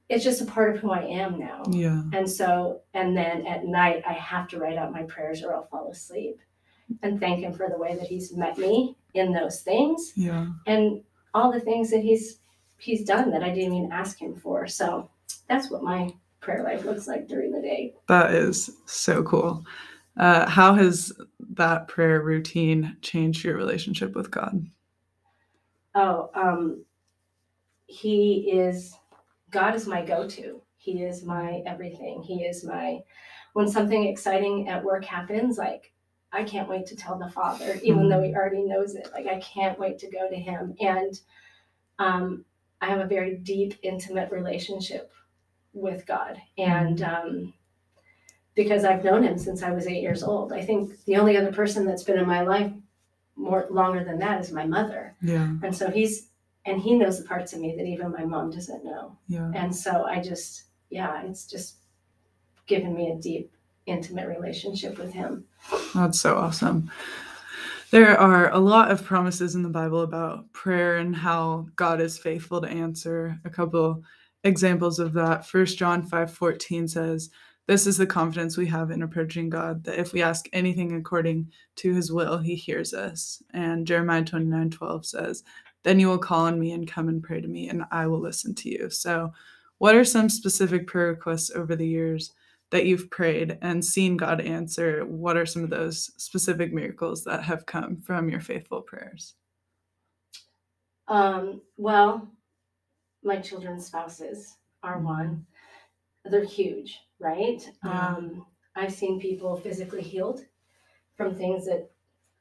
it's 0.09 0.24
just 0.24 0.40
a 0.42 0.46
part 0.46 0.74
of 0.74 0.81
who 0.81 0.90
I 0.92 1.03
am 1.05 1.38
now. 1.38 1.62
yeah. 1.70 2.03
And 2.12 2.31
so, 2.31 2.83
and 2.92 3.16
then 3.16 3.46
at 3.46 3.64
night, 3.64 4.03
I 4.07 4.12
have 4.12 4.48
to 4.48 4.59
write 4.59 4.77
out 4.77 4.92
my 4.92 5.03
prayers 5.05 5.42
or 5.42 5.55
I'll 5.55 5.66
fall 5.66 5.90
asleep 5.90 6.38
and 7.03 7.18
thank 7.18 7.40
Him 7.40 7.53
for 7.55 7.68
the 7.70 7.79
way 7.79 7.94
that 7.96 8.07
He's 8.07 8.33
met 8.33 8.57
me 8.59 8.96
in 9.14 9.33
those 9.33 9.62
things 9.62 10.12
Yeah. 10.14 10.46
and 10.66 11.03
all 11.33 11.50
the 11.53 11.61
things 11.61 11.90
that 11.90 12.00
He's 12.03 12.38
He's 12.79 13.05
done 13.05 13.31
that 13.31 13.42
I 13.42 13.48
didn't 13.50 13.74
even 13.74 13.92
ask 13.92 14.18
Him 14.20 14.35
for. 14.37 14.66
So 14.66 15.09
that's 15.48 15.70
what 15.70 15.83
my 15.83 16.11
prayer 16.40 16.62
life 16.62 16.85
looks 16.85 17.09
like 17.09 17.26
during 17.26 17.50
the 17.50 17.61
day. 17.61 17.94
That 18.09 18.35
is 18.35 18.70
so 18.87 19.22
cool. 19.22 19.64
Uh, 20.16 20.48
how 20.48 20.74
has 20.74 21.12
that 21.54 21.88
prayer 21.88 22.22
routine 22.22 22.96
changed 23.02 23.44
your 23.44 23.57
relationship 23.57 24.14
with 24.14 24.30
God? 24.30 24.66
Oh, 25.94 26.30
um, 26.35 26.85
He 27.87 28.50
is 28.52 28.96
God 29.50 29.74
is 29.74 29.87
my 29.87 30.04
go-to. 30.04 30.61
He 30.76 31.02
is 31.02 31.24
my 31.24 31.62
everything. 31.66 32.22
He 32.22 32.44
is 32.44 32.64
my 32.64 33.02
when 33.54 33.68
something 33.68 34.07
exciting 34.07 34.68
at 34.68 34.85
work 34.85 35.04
happens, 35.04 35.59
like 35.59 35.92
I 36.33 36.42
can't 36.42 36.68
wait 36.68 36.87
to 36.87 36.96
tell 36.96 37.16
the 37.16 37.30
father, 37.30 37.78
even 37.83 38.09
though 38.09 38.20
he 38.20 38.35
already 38.35 38.64
knows 38.64 38.96
it. 38.96 39.09
Like 39.12 39.26
I 39.26 39.38
can't 39.38 39.78
wait 39.78 39.98
to 40.00 40.11
go 40.11 40.28
to 40.28 40.35
him. 40.35 40.74
And 40.80 41.18
um, 42.00 42.44
I 42.80 42.87
have 42.87 42.98
a 42.98 43.07
very 43.07 43.37
deep, 43.37 43.74
intimate 43.83 44.33
relationship 44.33 45.12
with 45.75 46.07
God. 46.07 46.41
And 46.57 47.03
um, 47.03 47.53
because 48.55 48.85
I've 48.85 49.05
known 49.05 49.25
him 49.25 49.39
since 49.39 49.63
I 49.63 49.73
was 49.73 49.87
eight 49.87 50.03
years 50.03 50.23
old. 50.23 50.53
I 50.53 50.63
think 50.63 51.05
the 51.05 51.17
only 51.17 51.37
other 51.37 51.53
person 51.53 51.85
that's 51.85 52.05
been 52.05 52.19
in 52.19 52.27
my 52.27 52.43
life 52.43 52.73
more 53.37 53.67
longer 53.71 54.05
than 54.05 54.19
that 54.21 54.41
is 54.41 54.53
my 54.53 54.65
mother. 54.65 55.17
Yeah. 55.21 55.49
And 55.63 55.75
so 55.75 55.91
he's 55.91 56.29
and 56.67 56.81
he 56.81 56.95
knows 56.95 57.19
the 57.19 57.29
parts 57.29 57.53
of 57.53 57.61
me 57.61 57.75
that 57.77 57.85
even 57.85 58.13
my 58.13 58.25
mom 58.25 58.51
doesn't 58.51 58.85
know. 58.85 59.19
Yeah. 59.29 59.51
And 59.55 59.75
so 59.75 60.05
I 60.05 60.21
just 60.21 60.65
yeah, 60.91 61.23
it's 61.25 61.47
just 61.47 61.77
given 62.67 62.95
me 62.95 63.11
a 63.11 63.17
deep, 63.17 63.53
intimate 63.87 64.29
relationship 64.29 64.99
with 64.99 65.13
him. 65.13 65.45
That's 65.95 66.21
so 66.21 66.37
awesome. 66.37 66.91
There 67.91 68.19
are 68.19 68.51
a 68.51 68.59
lot 68.59 68.91
of 68.91 69.05
promises 69.05 69.55
in 69.55 69.63
the 69.63 69.69
Bible 69.69 70.03
about 70.03 70.53
prayer 70.53 70.97
and 70.97 71.15
how 71.15 71.69
God 71.77 72.01
is 72.01 72.19
faithful 72.19 72.61
to 72.61 72.69
answer. 72.69 73.39
A 73.45 73.51
couple 73.51 74.03
examples 74.44 74.98
of 74.98 75.12
that. 75.14 75.46
First 75.46 75.78
John 75.78 76.02
5:14 76.02 76.87
says, 76.88 77.30
"This 77.66 77.87
is 77.87 77.96
the 77.96 78.07
confidence 78.07 78.57
we 78.57 78.66
have 78.66 78.90
in 78.90 79.02
approaching 79.02 79.48
God, 79.48 79.85
that 79.85 79.98
if 79.98 80.12
we 80.12 80.22
ask 80.22 80.48
anything 80.52 80.94
according 80.94 81.50
to 81.76 81.94
his 81.94 82.12
will, 82.12 82.38
he 82.38 82.54
hears 82.54 82.94
us." 82.94 83.42
And 83.50 83.87
Jeremiah 83.87 84.24
29:12 84.24 85.07
says, 85.07 85.42
"Then 85.83 85.98
you 85.98 86.09
will 86.09 86.18
call 86.18 86.46
on 86.46 86.61
me 86.61 86.72
and 86.72 86.87
come 86.87 87.09
and 87.09 87.22
pray 87.22 87.40
to 87.40 87.48
me, 87.48 87.68
and 87.68 87.85
I 87.90 88.07
will 88.07 88.20
listen 88.20 88.54
to 88.57 88.68
you." 88.70 88.90
So, 88.90 89.33
what 89.78 89.96
are 89.96 90.04
some 90.04 90.28
specific 90.28 90.87
prayer 90.87 91.09
requests 91.09 91.50
over 91.50 91.74
the 91.74 91.88
years 91.88 92.33
that 92.70 92.87
you've 92.87 93.09
prayed 93.11 93.57
and 93.62 93.85
seen 93.85 94.16
God 94.16 94.40
answer, 94.40 95.04
what 95.04 95.37
are 95.37 95.46
some 95.46 95.62
of 95.62 95.70
those 95.70 96.11
specific 96.16 96.72
miracles 96.72 97.22
that 97.22 97.42
have 97.44 97.66
come 97.66 97.96
from 97.96 98.28
your 98.28 98.40
faithful 98.40 98.83
prayers? 98.83 99.35
Um, 101.07 101.61
well, 101.76 102.28
my 103.25 103.39
children's 103.39 103.87
spouses 103.87 104.59
are 104.83 104.99
Mhm. 105.01 105.05
one. 105.05 105.47
They're 106.25 106.45
huge, 106.45 107.01
right? 107.19 107.67
Yeah. 107.85 108.15
Um, 108.17 108.47
I've 108.77 108.93
seen 108.93 109.21
people 109.21 109.57
physically 109.57 110.03
healed 110.03 110.45
from 111.17 111.35
things 111.35 111.67
that 111.67 111.91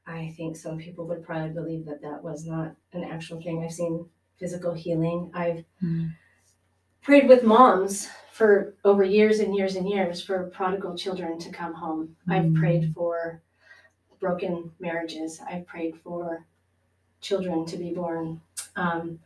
I 0.06 0.34
think 0.36 0.56
some 0.56 0.78
people 0.78 1.06
would 1.06 1.22
probably 1.24 1.50
believe 1.50 1.86
that 1.86 2.02
that 2.02 2.22
was 2.22 2.44
not 2.46 2.74
an 2.92 3.04
actual 3.04 3.40
thing. 3.40 3.62
I've 3.64 3.72
seen 3.72 4.08
physical 4.36 4.74
healing. 4.74 5.30
I've 5.32 5.64
Mm. 5.82 6.14
prayed 7.02 7.28
with 7.28 7.42
moms 7.44 8.08
for 8.32 8.74
over 8.84 9.04
years 9.04 9.38
and 9.40 9.54
years 9.54 9.76
and 9.76 9.88
years 9.88 10.22
for 10.22 10.50
prodigal 10.50 10.96
children 10.96 11.38
to 11.38 11.50
come 11.50 11.72
home. 11.74 12.16
I've 12.28 12.44
Mm. 12.46 12.56
prayed 12.56 12.92
for 12.94 13.40
broken 14.18 14.72
marriages. 14.80 15.40
I've 15.40 15.66
prayed 15.66 15.96
for 16.00 16.44
children 17.20 17.64
to 17.66 17.76
be 17.76 17.94
born. 17.94 18.40
Um, 18.76 19.20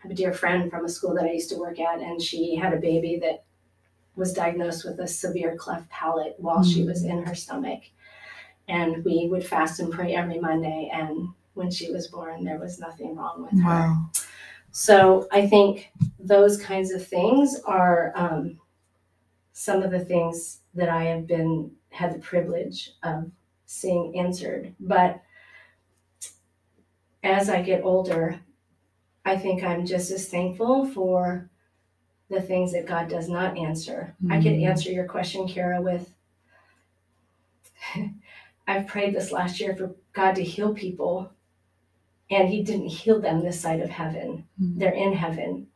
have 0.00 0.10
a 0.10 0.14
dear 0.14 0.32
friend 0.32 0.70
from 0.70 0.84
a 0.84 0.88
school 0.88 1.14
that 1.14 1.24
I 1.24 1.32
used 1.32 1.50
to 1.50 1.58
work 1.58 1.78
at, 1.78 2.00
and 2.00 2.20
she 2.20 2.56
had 2.56 2.72
a 2.72 2.78
baby 2.78 3.18
that 3.22 3.44
was 4.16 4.32
diagnosed 4.32 4.84
with 4.84 4.98
a 4.98 5.06
severe 5.06 5.56
cleft 5.56 5.88
palate 5.88 6.34
while 6.38 6.64
she 6.64 6.84
was 6.84 7.04
in 7.04 7.24
her 7.24 7.34
stomach. 7.34 7.82
And 8.68 9.04
we 9.04 9.28
would 9.30 9.46
fast 9.46 9.80
and 9.80 9.92
pray 9.92 10.14
every 10.14 10.38
Monday. 10.38 10.90
And 10.92 11.28
when 11.54 11.70
she 11.70 11.90
was 11.90 12.08
born, 12.08 12.44
there 12.44 12.58
was 12.58 12.78
nothing 12.78 13.16
wrong 13.16 13.48
with 13.50 13.62
her. 13.62 13.96
So 14.72 15.26
I 15.32 15.46
think 15.46 15.90
those 16.18 16.60
kinds 16.60 16.92
of 16.92 17.06
things 17.06 17.60
are 17.66 18.12
um, 18.14 18.58
some 19.52 19.82
of 19.82 19.90
the 19.90 20.04
things 20.04 20.60
that 20.74 20.88
I 20.88 21.04
have 21.04 21.26
been 21.26 21.72
had 21.90 22.14
the 22.14 22.20
privilege 22.20 22.92
of 23.02 23.30
seeing 23.66 24.18
answered. 24.18 24.74
But 24.78 25.20
as 27.22 27.48
I 27.48 27.62
get 27.62 27.84
older, 27.84 28.40
I 29.24 29.36
think 29.36 29.62
I'm 29.62 29.86
just 29.86 30.10
as 30.10 30.28
thankful 30.28 30.86
for 30.86 31.48
the 32.28 32.40
things 32.40 32.72
that 32.72 32.86
God 32.86 33.08
does 33.08 33.28
not 33.28 33.56
answer. 33.58 34.14
I 34.30 34.36
could 34.40 34.52
Mm. 34.52 34.66
answer 34.66 34.90
your 34.90 35.06
question, 35.06 35.46
Kara, 35.48 35.80
with 35.82 36.14
I've 38.68 38.86
prayed 38.86 39.14
this 39.14 39.32
last 39.32 39.60
year 39.60 39.74
for 39.74 39.94
God 40.12 40.36
to 40.36 40.44
heal 40.44 40.74
people, 40.74 41.30
and 42.30 42.48
He 42.48 42.62
didn't 42.62 42.88
heal 42.88 43.20
them 43.20 43.40
this 43.40 43.60
side 43.60 43.80
of 43.80 43.90
heaven. 43.90 44.46
Mm. 44.60 44.78
They're 44.78 44.92
in 44.92 45.12
heaven. 45.12 45.66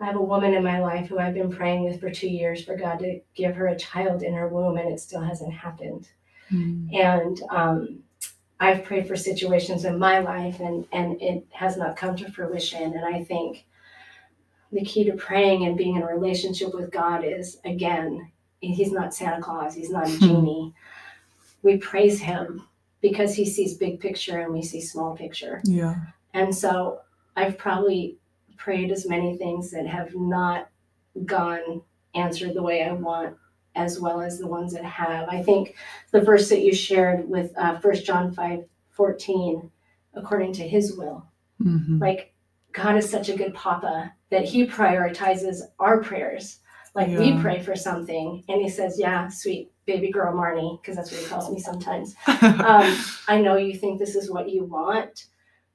I 0.00 0.06
have 0.06 0.16
a 0.16 0.22
woman 0.22 0.54
in 0.54 0.62
my 0.62 0.80
life 0.80 1.08
who 1.08 1.18
I've 1.18 1.34
been 1.34 1.50
praying 1.50 1.84
with 1.84 2.00
for 2.00 2.10
two 2.10 2.28
years 2.28 2.64
for 2.64 2.76
God 2.76 2.98
to 3.00 3.20
give 3.34 3.54
her 3.56 3.68
a 3.68 3.78
child 3.78 4.22
in 4.22 4.34
her 4.34 4.48
womb, 4.48 4.76
and 4.76 4.88
it 4.92 5.00
still 5.00 5.20
hasn't 5.22 5.52
happened. 5.54 6.08
Mm. 6.52 6.94
And 6.94 7.42
um, 7.50 7.98
I've 8.60 8.84
prayed 8.84 9.06
for 9.08 9.16
situations 9.16 9.84
in 9.84 9.98
my 9.98 10.20
life, 10.20 10.60
and 10.60 10.86
and 10.92 11.20
it 11.20 11.46
has 11.52 11.76
not 11.76 11.96
come 11.96 12.16
to 12.16 12.30
fruition. 12.30 12.94
And 12.94 13.04
I 13.04 13.24
think 13.24 13.64
the 14.72 14.84
key 14.84 15.04
to 15.04 15.12
praying 15.16 15.66
and 15.66 15.76
being 15.76 15.96
in 15.96 16.02
a 16.02 16.06
relationship 16.06 16.74
with 16.74 16.90
God 16.90 17.24
is 17.24 17.58
again, 17.64 18.30
He's 18.60 18.92
not 18.92 19.14
Santa 19.14 19.40
Claus. 19.42 19.74
He's 19.74 19.90
not 19.90 20.06
a 20.06 20.10
Hmm. 20.10 20.18
genie. 20.18 20.74
We 21.62 21.76
praise 21.78 22.20
Him 22.20 22.66
because 23.00 23.34
He 23.34 23.44
sees 23.44 23.74
big 23.76 24.00
picture 24.00 24.40
and 24.40 24.52
we 24.52 24.62
see 24.62 24.80
small 24.80 25.16
picture. 25.16 25.60
Yeah. 25.64 25.96
And 26.32 26.54
so 26.54 27.00
I've 27.36 27.58
probably 27.58 28.18
prayed 28.56 28.90
as 28.90 29.08
many 29.08 29.36
things 29.36 29.70
that 29.72 29.86
have 29.86 30.14
not 30.14 30.68
gone 31.26 31.82
answered 32.14 32.54
the 32.54 32.62
way 32.62 32.82
I 32.84 32.92
want, 32.92 33.36
as 33.76 34.00
well 34.00 34.20
as 34.20 34.38
the 34.38 34.46
ones 34.46 34.72
that 34.72 34.84
have. 34.84 35.28
I 35.28 35.42
think 35.42 35.74
the 36.12 36.20
verse 36.20 36.48
that 36.48 36.62
you 36.62 36.72
shared 36.74 37.28
with 37.28 37.52
uh, 37.56 37.78
1 37.80 37.94
John 38.04 38.32
5 38.32 38.64
14, 38.90 39.70
according 40.14 40.52
to 40.54 40.68
his 40.68 40.96
will, 40.96 41.26
Mhm. 41.60 42.00
like 42.00 42.32
God 42.72 42.96
is 42.96 43.08
such 43.10 43.28
a 43.28 43.36
good 43.36 43.54
papa 43.54 44.12
that 44.30 44.44
he 44.44 44.66
prioritizes 44.66 45.62
our 45.80 46.00
prayers. 46.02 46.60
Like 46.94 47.08
we 47.08 47.40
pray 47.40 47.60
for 47.60 47.74
something, 47.74 48.44
and 48.48 48.62
he 48.62 48.68
says, 48.68 48.98
Yeah, 49.00 49.26
sweet 49.28 49.72
baby 49.84 50.10
girl 50.12 50.32
Marnie, 50.32 50.80
because 50.80 50.94
that's 50.96 51.10
what 51.10 51.20
he 51.20 51.26
calls 51.26 51.50
me 51.50 51.58
sometimes 51.60 52.14
um, 52.42 52.96
I 53.28 53.40
know 53.40 53.56
you 53.56 53.74
think 53.76 53.98
this 53.98 54.14
is 54.14 54.30
what 54.30 54.48
you 54.48 54.64
want, 54.64 55.26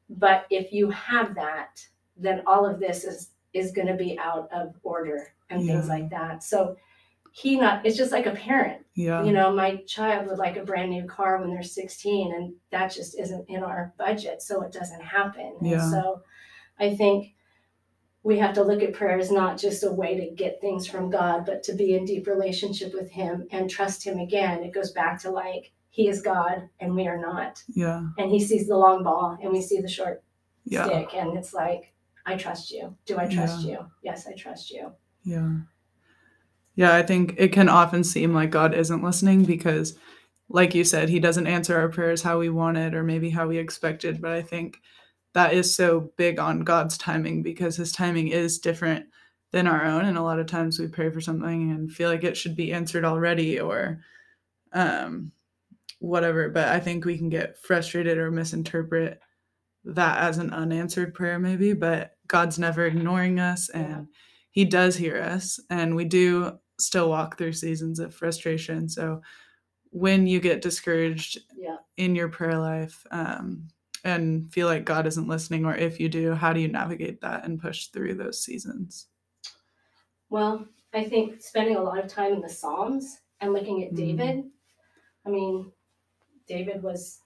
but 0.09 0.45
if 0.49 0.71
you 0.71 0.89
have 0.91 1.35
that, 1.35 1.85
then 2.15 2.41
all 2.47 2.65
of 2.65 2.79
this 2.79 3.03
is 3.03 3.31
is 3.53 3.71
going 3.71 3.87
to 3.87 3.95
be 3.95 4.17
out 4.19 4.47
of 4.53 4.75
order 4.83 5.33
and 5.49 5.61
things 5.65 5.87
like 5.89 6.09
that. 6.11 6.43
So 6.43 6.77
he 7.31 7.59
not 7.59 7.85
it's 7.85 7.97
just 7.97 8.11
like 8.11 8.25
a 8.25 8.31
parent. 8.31 8.85
yeah. 8.95 9.23
You 9.23 9.31
know, 9.31 9.51
my 9.53 9.77
child 9.87 10.27
would 10.27 10.37
like 10.39 10.57
a 10.57 10.63
brand 10.63 10.89
new 10.91 11.05
car 11.05 11.39
when 11.39 11.49
they're 11.49 11.63
16 11.63 12.33
and 12.33 12.53
that 12.71 12.93
just 12.93 13.17
isn't 13.19 13.45
in 13.49 13.63
our 13.63 13.93
budget, 13.97 14.41
so 14.41 14.61
it 14.61 14.71
doesn't 14.71 15.01
happen. 15.03 15.55
Yeah. 15.61 15.81
And 15.81 15.91
so 15.91 16.23
I 16.79 16.95
think 16.95 17.35
we 18.23 18.37
have 18.39 18.53
to 18.55 18.63
look 18.63 18.83
at 18.83 18.93
prayer 18.93 19.17
as 19.17 19.31
not 19.31 19.57
just 19.57 19.83
a 19.83 19.91
way 19.91 20.17
to 20.19 20.35
get 20.35 20.59
things 20.59 20.85
from 20.87 21.09
God, 21.09 21.45
but 21.45 21.63
to 21.63 21.73
be 21.73 21.95
in 21.95 22.03
deep 22.05 22.27
relationship 22.27 22.93
with 22.93 23.09
him 23.11 23.47
and 23.51 23.69
trust 23.69 24.03
him 24.03 24.19
again. 24.19 24.61
It 24.63 24.73
goes 24.73 24.91
back 24.91 25.21
to 25.21 25.31
like 25.31 25.71
he 25.89 26.07
is 26.09 26.21
God 26.21 26.67
and 26.79 26.95
we 26.95 27.07
are 27.07 27.17
not 27.19 27.63
yeah. 27.69 28.03
and 28.17 28.29
he 28.29 28.39
sees 28.39 28.67
the 28.67 28.77
long 28.77 29.03
ball 29.03 29.37
and 29.41 29.51
we 29.51 29.61
see 29.61 29.79
the 29.81 29.87
short 29.87 30.21
Yeah. 30.65 30.85
stick 30.85 31.09
and 31.15 31.35
it's 31.37 31.53
like 31.53 31.93
i 32.25 32.35
trust 32.35 32.69
you 32.71 32.95
do 33.07 33.17
i 33.17 33.25
trust 33.27 33.65
you 33.65 33.79
yes 34.03 34.27
i 34.27 34.33
trust 34.33 34.69
you 34.69 34.91
Yeah. 35.23 35.51
Yeah, 36.79 36.95
I 36.95 37.03
think 37.03 37.33
it 37.37 37.51
can 37.51 37.67
often 37.67 38.05
seem 38.05 38.33
like 38.33 38.51
God 38.51 38.73
isn't 38.73 39.03
listening 39.03 39.43
because, 39.43 39.97
like 40.47 40.73
you 40.73 40.85
said, 40.85 41.09
He 41.09 41.19
doesn't 41.19 41.45
answer 41.45 41.77
our 41.77 41.89
prayers 41.89 42.21
how 42.21 42.39
we 42.39 42.47
wanted 42.47 42.93
or 42.93 43.03
maybe 43.03 43.29
how 43.29 43.49
we 43.49 43.57
expected. 43.57 44.21
But 44.21 44.31
I 44.31 44.41
think 44.41 44.79
that 45.33 45.51
is 45.51 45.75
so 45.75 46.13
big 46.15 46.39
on 46.39 46.61
God's 46.61 46.97
timing 46.97 47.43
because 47.43 47.75
His 47.75 47.91
timing 47.91 48.29
is 48.29 48.59
different 48.59 49.07
than 49.51 49.67
our 49.67 49.83
own. 49.83 50.05
And 50.05 50.17
a 50.17 50.21
lot 50.21 50.39
of 50.39 50.47
times 50.47 50.79
we 50.79 50.87
pray 50.87 51.09
for 51.09 51.19
something 51.19 51.69
and 51.69 51.91
feel 51.91 52.09
like 52.09 52.23
it 52.23 52.37
should 52.37 52.55
be 52.55 52.71
answered 52.71 53.03
already 53.03 53.59
or 53.59 53.99
um, 54.71 55.33
whatever. 55.99 56.47
But 56.47 56.69
I 56.69 56.79
think 56.79 57.03
we 57.03 57.17
can 57.17 57.27
get 57.27 57.57
frustrated 57.57 58.17
or 58.17 58.31
misinterpret 58.31 59.19
that 59.83 60.19
as 60.19 60.37
an 60.37 60.53
unanswered 60.53 61.13
prayer, 61.13 61.39
maybe. 61.39 61.73
But 61.73 62.15
God's 62.29 62.57
never 62.57 62.85
ignoring 62.85 63.37
us 63.37 63.67
and 63.67 64.07
he 64.51 64.63
does 64.63 64.95
hear 64.95 65.21
us 65.21 65.59
and 65.69 65.93
we 65.93 66.05
do 66.05 66.57
still 66.79 67.09
walk 67.09 67.37
through 67.37 67.53
seasons 67.53 67.99
of 67.99 68.13
frustration. 68.13 68.87
So 68.89 69.21
when 69.91 70.27
you 70.27 70.39
get 70.39 70.61
discouraged 70.61 71.39
yeah. 71.57 71.77
in 71.97 72.15
your 72.15 72.29
prayer 72.29 72.57
life 72.57 73.05
um, 73.11 73.67
and 74.03 74.51
feel 74.53 74.67
like 74.67 74.85
god 74.85 75.07
isn't 75.07 75.27
listening 75.27 75.65
or 75.65 75.75
if 75.75 75.99
you 75.99 76.07
do 76.07 76.33
how 76.33 76.53
do 76.53 76.59
you 76.59 76.67
navigate 76.67 77.21
that 77.21 77.45
and 77.45 77.61
push 77.61 77.87
through 77.87 78.13
those 78.13 78.43
seasons? 78.43 79.07
Well 80.29 80.65
i 80.93 81.03
think 81.03 81.41
spending 81.41 81.75
a 81.75 81.81
lot 81.81 81.99
of 82.03 82.07
time 82.07 82.33
in 82.33 82.41
the 82.41 82.49
psalms 82.49 83.19
and 83.41 83.53
looking 83.53 83.83
at 83.83 83.93
Mm. 83.93 83.95
david 83.95 84.43
i 85.25 85.29
mean 85.29 85.71
david 86.47 86.81
was 86.81 87.21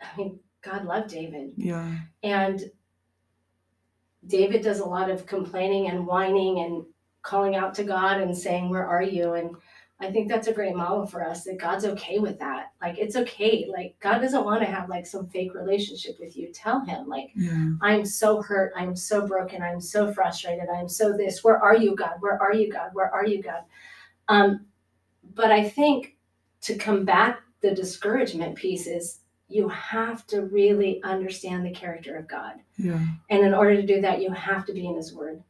i 0.00 0.16
mean 0.16 0.38
god 0.62 0.84
loved 0.84 1.10
david. 1.10 1.52
Yeah. 1.56 1.96
And 2.22 2.70
david 4.26 4.62
does 4.62 4.80
a 4.80 4.84
lot 4.84 5.10
of 5.10 5.26
complaining 5.26 5.88
and 5.88 6.06
whining 6.06 6.60
and 6.60 6.84
calling 7.22 7.56
out 7.56 7.74
to 7.74 7.84
god 7.84 8.20
and 8.20 8.36
saying 8.36 8.68
where 8.68 8.86
are 8.86 9.02
you? 9.02 9.34
And 9.34 9.54
i 10.00 10.10
think 10.10 10.28
that's 10.28 10.48
a 10.48 10.52
great 10.52 10.74
model 10.74 11.06
for 11.06 11.24
us 11.24 11.44
that 11.44 11.58
god's 11.58 11.84
okay 11.84 12.18
with 12.18 12.38
that. 12.38 12.72
Like 12.80 12.98
it's 12.98 13.16
okay. 13.16 13.66
Like 13.70 13.96
god 14.00 14.18
doesn't 14.18 14.44
want 14.44 14.60
to 14.62 14.66
have 14.66 14.88
like 14.88 15.06
some 15.06 15.28
fake 15.28 15.54
relationship 15.54 16.16
with 16.20 16.36
you. 16.36 16.52
Tell 16.52 16.84
him 16.84 17.08
like 17.08 17.30
yeah. 17.34 17.70
I'm 17.80 18.04
so 18.04 18.42
hurt. 18.42 18.72
I'm 18.76 18.96
so 18.96 19.26
broken. 19.26 19.62
I'm 19.62 19.80
so 19.80 20.12
frustrated. 20.12 20.68
I'm 20.68 20.88
so 20.88 21.16
this. 21.16 21.44
Where 21.44 21.62
are 21.62 21.76
you 21.76 21.94
god? 21.96 22.14
Where 22.20 22.40
are 22.40 22.54
you 22.54 22.72
god? 22.72 22.90
Where 22.92 23.10
are 23.10 23.26
you 23.26 23.42
god? 23.42 23.62
Um 24.28 24.66
but 25.34 25.50
i 25.50 25.68
think 25.68 26.16
to 26.62 26.76
combat 26.76 27.38
the 27.60 27.74
discouragement 27.74 28.56
piece 28.56 28.86
is 28.86 29.20
you 29.48 29.68
have 29.68 30.26
to 30.26 30.42
really 30.42 31.02
understand 31.02 31.64
the 31.64 31.70
character 31.70 32.16
of 32.16 32.26
god. 32.26 32.54
Yeah. 32.76 33.04
And 33.30 33.44
in 33.44 33.54
order 33.54 33.76
to 33.76 33.86
do 33.86 34.00
that, 34.00 34.22
you 34.22 34.32
have 34.32 34.64
to 34.66 34.72
be 34.72 34.86
in 34.86 34.96
His 34.96 35.12
Word. 35.14 35.42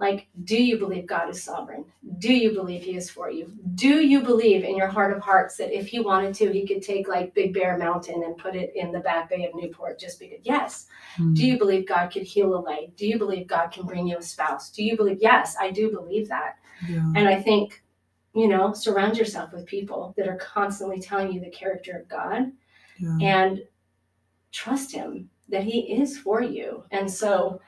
Like, 0.00 0.28
do 0.44 0.60
you 0.60 0.78
believe 0.78 1.06
God 1.06 1.28
is 1.28 1.44
sovereign? 1.44 1.84
Do 2.18 2.32
you 2.32 2.52
believe 2.52 2.82
He 2.82 2.96
is 2.96 3.10
for 3.10 3.30
you? 3.30 3.52
Do 3.74 4.00
you 4.00 4.22
believe 4.22 4.64
in 4.64 4.74
your 4.74 4.88
heart 4.88 5.14
of 5.14 5.22
hearts 5.22 5.58
that 5.58 5.76
if 5.76 5.88
He 5.88 6.00
wanted 6.00 6.34
to, 6.36 6.50
He 6.50 6.66
could 6.66 6.82
take 6.82 7.06
like 7.06 7.34
Big 7.34 7.52
Bear 7.52 7.76
Mountain 7.76 8.22
and 8.24 8.38
put 8.38 8.56
it 8.56 8.72
in 8.74 8.92
the 8.92 9.00
back 9.00 9.28
bay 9.28 9.44
of 9.44 9.54
Newport 9.54 10.00
just 10.00 10.18
because? 10.18 10.38
Yes. 10.42 10.86
Mm. 11.18 11.36
Do 11.36 11.46
you 11.46 11.58
believe 11.58 11.86
God 11.86 12.10
could 12.10 12.22
heal 12.22 12.54
a 12.56 12.60
leg? 12.60 12.96
Do 12.96 13.06
you 13.06 13.18
believe 13.18 13.46
God 13.46 13.70
can 13.70 13.84
bring 13.84 14.06
you 14.08 14.16
a 14.16 14.22
spouse? 14.22 14.70
Do 14.70 14.82
you 14.82 14.96
believe? 14.96 15.18
Yes, 15.20 15.56
I 15.60 15.70
do 15.70 15.90
believe 15.90 16.28
that. 16.30 16.56
yeah 16.88 17.12
And 17.14 17.28
I 17.28 17.40
think, 17.40 17.82
you 18.34 18.48
know, 18.48 18.72
surround 18.72 19.18
yourself 19.18 19.52
with 19.52 19.66
people 19.66 20.14
that 20.16 20.26
are 20.26 20.38
constantly 20.38 20.98
telling 20.98 21.30
you 21.30 21.40
the 21.40 21.50
character 21.50 21.92
of 21.98 22.08
God 22.08 22.52
yeah 22.98 23.18
and 23.20 23.60
trust 24.52 24.92
him 24.92 25.30
that 25.48 25.62
he 25.62 25.92
is 25.92 26.18
for 26.18 26.42
you 26.42 26.84
and 26.90 27.10
so 27.10 27.60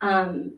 um 0.00 0.52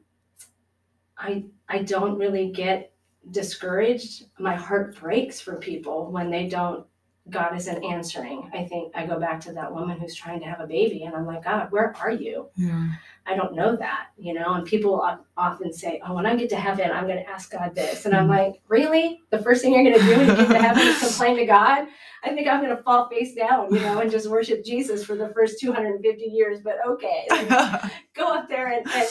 i 1.21 1.45
i 1.69 1.79
don't 1.83 2.19
really 2.19 2.51
get 2.51 2.93
discouraged. 3.31 4.25
My 4.39 4.55
heart 4.55 4.97
breaks 4.99 5.41
for 5.41 5.57
people 5.57 6.11
when 6.11 6.31
they 6.31 6.49
don't 6.49 6.87
god 7.29 7.55
isn't 7.57 7.85
answering. 7.85 8.51
I 8.55 8.65
think 8.65 8.93
i 8.97 9.07
go 9.07 9.19
back 9.21 9.41
to 9.43 9.53
that 9.53 9.73
woman 9.73 10.01
who's 10.01 10.15
trying 10.15 10.41
to 10.41 10.47
have 10.47 10.61
a 10.61 10.67
baby 10.67 11.05
and 11.05 11.15
i'm 11.15 11.27
like 11.27 11.45
god 11.45 11.71
where 11.71 11.95
are 12.01 12.11
you? 12.11 12.49
Yeah. 12.57 12.89
I 13.27 13.37
don't 13.37 13.55
know 13.55 13.77
that 13.77 14.07
you 14.19 14.33
know 14.33 14.55
and 14.55 14.65
people 14.67 14.95
often 15.37 15.73
say 15.73 16.01
oh 16.05 16.15
when 16.15 16.27
i 16.27 16.35
get 16.35 16.49
to 16.51 16.57
heaven 16.57 16.91
i'm 16.91 17.07
going 17.07 17.23
to 17.25 17.29
ask 17.31 17.53
god 17.53 17.75
this. 17.75 18.07
And 18.07 18.15
i'm 18.17 18.27
Mhm. 18.27 18.37
like 18.39 18.61
really? 18.69 19.21
The 19.31 19.39
first 19.43 19.63
thing 19.63 19.75
you're 19.75 19.85
going 19.85 19.99
to 20.01 20.05
do 20.05 20.17
when 20.19 20.29
you 20.29 20.37
get 20.37 20.49
to 20.49 20.59
heaven 20.59 20.83
is 20.89 20.99
complain 21.01 21.37
to 21.37 21.47
god? 21.47 21.87
I 22.25 22.31
think 22.31 22.49
i'm 22.49 22.63
going 22.65 22.75
to 22.77 22.83
fall 22.83 23.09
face 23.09 23.35
down 23.35 23.73
you 23.75 23.81
know 23.81 24.01
and 24.01 24.11
just 24.11 24.29
worship 24.29 24.65
jesus 24.65 25.05
for 25.05 25.15
the 25.15 25.29
first 25.29 25.61
250 25.61 26.23
years 26.25 26.61
but 26.63 26.77
okay. 26.87 27.27
Like, 27.31 27.93
go 28.15 28.33
up 28.35 28.49
there 28.49 28.69
and, 28.73 28.87
and 28.93 29.09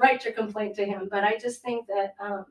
write 0.00 0.24
your 0.24 0.34
complaint 0.34 0.74
to 0.74 0.84
him 0.84 1.08
but 1.10 1.24
i 1.24 1.36
just 1.36 1.62
think 1.62 1.86
that 1.86 2.14
um 2.20 2.44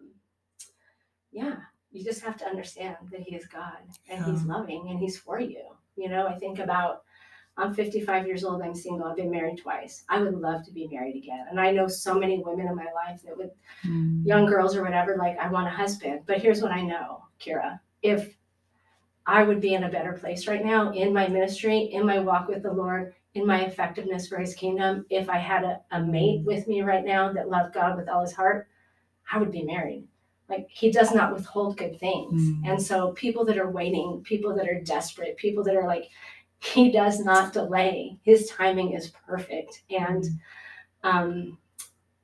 yeah 1.32 1.56
you 1.92 2.04
just 2.04 2.22
have 2.22 2.38
to 2.38 2.46
understand 2.46 2.96
that 3.12 3.22
he 3.22 3.36
is 3.36 3.46
god 3.48 3.78
and 4.10 4.24
he's 4.26 4.44
loving 4.44 4.88
and 4.90 5.00
he's 5.00 5.18
for 5.18 5.40
you 5.40 5.64
you 5.96 6.10
know 6.10 6.28
i 6.28 6.36
think 6.36 6.60
about 6.60 7.04
I'm 7.58 7.74
55 7.74 8.26
years 8.26 8.46
old. 8.46 8.62
I'm 8.62 8.74
single. 8.74 9.06
I've 9.06 9.18
been 9.18 9.30
married 9.30 9.58
twice. 9.58 10.06
I 10.08 10.22
would 10.22 10.40
love 10.40 10.64
to 10.64 10.72
be 10.72 10.88
married 10.88 11.18
again. 11.18 11.46
And 11.50 11.60
I 11.60 11.72
know 11.72 11.88
so 11.90 12.14
many 12.18 12.42
women 12.42 12.68
in 12.68 12.76
my 12.76 12.88
life 12.96 13.22
that 13.26 13.36
would, 13.36 13.52
Mm. 13.86 14.26
young 14.26 14.46
girls 14.46 14.78
or 14.78 14.84
whatever, 14.84 15.18
like, 15.18 15.38
I 15.38 15.50
want 15.50 15.68
a 15.68 15.72
husband. 15.72 16.22
But 16.26 16.38
here's 16.38 16.62
what 16.62 16.72
I 16.72 16.82
know, 16.82 17.26
Kira. 17.38 17.82
If 18.02 18.38
I 19.26 19.44
would 19.44 19.60
be 19.60 19.74
in 19.74 19.84
a 19.84 19.90
better 19.90 20.14
place 20.14 20.48
right 20.48 20.64
now 20.64 20.94
in 20.94 21.12
my 21.14 21.28
ministry, 21.28 21.80
in 21.80 22.06
my 22.06 22.20
walk 22.20 22.48
with 22.48 22.64
the 22.64 22.72
Lord, 22.72 23.14
in 23.36 23.46
my 23.46 23.62
effectiveness 23.62 24.28
for 24.28 24.38
his 24.38 24.56
kingdom, 24.56 25.06
if 25.10 25.30
I 25.30 25.38
had 25.38 25.64
a, 25.64 25.80
a 25.92 26.02
mate 26.02 26.44
with 26.44 26.68
me 26.68 26.82
right 26.82 27.06
now 27.06 27.32
that 27.34 27.50
loved 27.50 27.74
God 27.74 27.96
with 27.96 28.10
all 28.10 28.22
his 28.22 28.34
heart, 28.34 28.68
I 29.32 29.38
would 29.38 29.52
be 29.52 29.64
married. 29.64 30.08
Like 30.50 30.68
he 30.70 30.92
does 30.92 31.14
not 31.14 31.34
withhold 31.34 31.78
good 31.78 32.00
things. 32.00 32.42
Mm. 32.42 32.62
And 32.66 32.82
so 32.82 33.12
people 33.12 33.46
that 33.46 33.58
are 33.58 33.70
waiting, 33.70 34.22
people 34.24 34.56
that 34.56 34.68
are 34.68 34.82
desperate, 34.82 35.38
people 35.38 35.64
that 35.66 35.76
are 35.76 35.86
like, 35.86 36.10
he 36.58 36.92
does 36.92 37.20
not 37.20 37.54
delay. 37.54 38.18
His 38.24 38.50
timing 38.50 38.94
is 38.94 39.12
perfect. 39.28 39.84
And 39.92 40.26
um, 41.04 41.58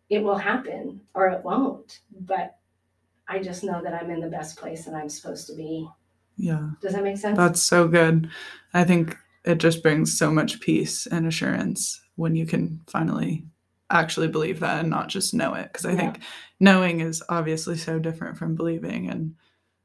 it 0.10 0.24
will 0.24 0.38
happen 0.38 1.02
or 1.14 1.30
it 1.30 1.44
won't. 1.44 2.00
But 2.20 2.58
I 3.28 3.40
just 3.40 3.64
know 3.64 3.82
that 3.84 3.94
I'm 3.94 4.10
in 4.10 4.22
the 4.22 4.28
best 4.28 4.58
place 4.58 4.86
that 4.86 4.96
I'm 4.96 5.10
supposed 5.10 5.48
to 5.48 5.56
be. 5.56 5.88
Yeah. 6.38 6.70
Does 6.82 6.94
that 6.94 7.04
make 7.04 7.18
sense? 7.18 7.38
That's 7.38 7.62
so 7.62 7.88
good. 7.88 8.30
I 8.74 8.84
think 8.84 9.18
it 9.46 9.60
just 9.60 9.84
brings 9.84 10.18
so 10.18 10.32
much 10.32 10.60
peace 10.60 11.06
and 11.08 11.28
assurance 11.28 12.02
when 12.16 12.36
you 12.36 12.46
can 12.46 12.82
finally 12.88 13.46
actually 13.92 14.28
believe 14.28 14.60
that 14.60 14.80
and 14.80 14.90
not 14.90 15.08
just 15.08 15.34
know 15.34 15.54
it. 15.54 15.72
Because 15.72 15.86
I 15.86 15.92
Yeah. 15.92 15.98
think 15.98 16.20
knowing 16.60 17.02
is 17.02 17.24
obviously 17.30 17.78
so 17.78 18.00
different 18.00 18.38
from 18.38 18.56
believing. 18.56 19.10
And 19.10 19.36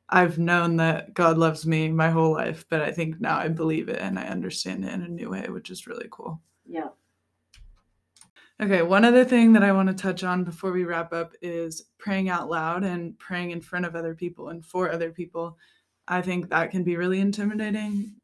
I've 0.08 0.38
known 0.38 0.76
that 0.76 1.14
God 1.14 1.36
loves 1.38 1.66
me 1.66 1.88
my 1.88 2.10
whole 2.10 2.32
life, 2.32 2.64
but 2.70 2.80
I 2.80 2.90
think 2.90 3.20
now 3.20 3.38
I 3.38 3.48
believe 3.48 3.88
it 3.88 4.00
and 4.00 4.18
I 4.18 4.24
understand 4.24 4.84
it 4.84 4.92
in 4.92 5.02
a 5.02 5.08
new 5.08 5.30
way, 5.30 5.46
which 5.48 5.70
is 5.70 5.86
really 5.86 6.08
cool. 6.10 6.40
yeah. 6.66 6.88
Okay, 8.60 8.82
one 8.82 9.06
other 9.06 9.24
thing 9.24 9.54
that 9.54 9.62
I 9.64 9.72
want 9.72 9.88
to 9.88 9.94
touch 9.94 10.22
on 10.22 10.44
before 10.44 10.70
we 10.70 10.84
wrap 10.84 11.14
up 11.14 11.32
is 11.40 11.84
praying 11.98 12.28
out 12.28 12.50
loud 12.50 12.84
and 12.84 13.18
praying 13.18 13.52
in 13.52 13.60
front 13.62 13.86
of 13.86 13.96
other 13.96 14.14
people 14.14 14.50
and 14.50 14.62
for 14.64 14.92
other 14.92 15.10
people. 15.10 15.56
I 16.06 16.20
think 16.20 16.50
that 16.50 16.70
can 16.70 16.84
be 16.84 16.96
really 16.96 17.20
intimidating, 17.20 18.16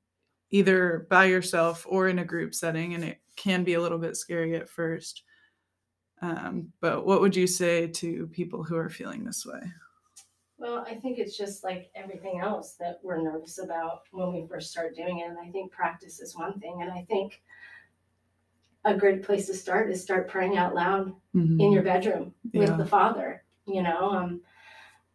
either 0.50 1.06
by 1.10 1.24
yourself 1.26 1.86
or 1.88 2.08
in 2.08 2.18
a 2.18 2.24
group 2.24 2.54
setting, 2.54 2.94
and 2.94 3.04
it 3.04 3.20
can 3.36 3.64
be 3.64 3.74
a 3.74 3.80
little 3.80 3.98
bit 3.98 4.16
scary 4.16 4.54
at 4.56 4.68
first. 4.68 5.22
Um, 6.22 6.72
but 6.80 7.04
what 7.04 7.20
would 7.20 7.36
you 7.36 7.46
say 7.46 7.86
to 7.88 8.26
people 8.28 8.62
who 8.62 8.76
are 8.76 8.88
feeling 8.88 9.24
this 9.24 9.44
way? 9.44 9.60
Well, 10.58 10.78
I 10.88 10.94
think 10.94 11.18
it's 11.18 11.36
just 11.36 11.62
like 11.62 11.90
everything 11.94 12.40
else 12.40 12.76
that 12.80 13.00
we're 13.02 13.20
nervous 13.20 13.58
about 13.58 14.04
when 14.10 14.32
we 14.32 14.46
first 14.48 14.70
start 14.70 14.96
doing 14.96 15.18
it. 15.18 15.28
And 15.28 15.38
I 15.38 15.50
think 15.50 15.70
practice 15.70 16.18
is 16.20 16.34
one 16.34 16.58
thing. 16.58 16.78
And 16.80 16.90
I 16.90 17.04
think 17.10 17.42
a 18.86 18.94
great 18.96 19.22
place 19.22 19.46
to 19.48 19.54
start 19.54 19.90
is 19.90 20.00
start 20.00 20.28
praying 20.28 20.56
out 20.56 20.74
loud 20.74 21.12
Mhm. 21.34 21.60
in 21.60 21.72
your 21.72 21.82
bedroom 21.82 22.34
with 22.54 22.70
Yeah. 22.70 22.76
the 22.76 22.86
Father. 22.86 23.44
You 23.66 23.82
know, 23.82 24.10
um, 24.10 24.42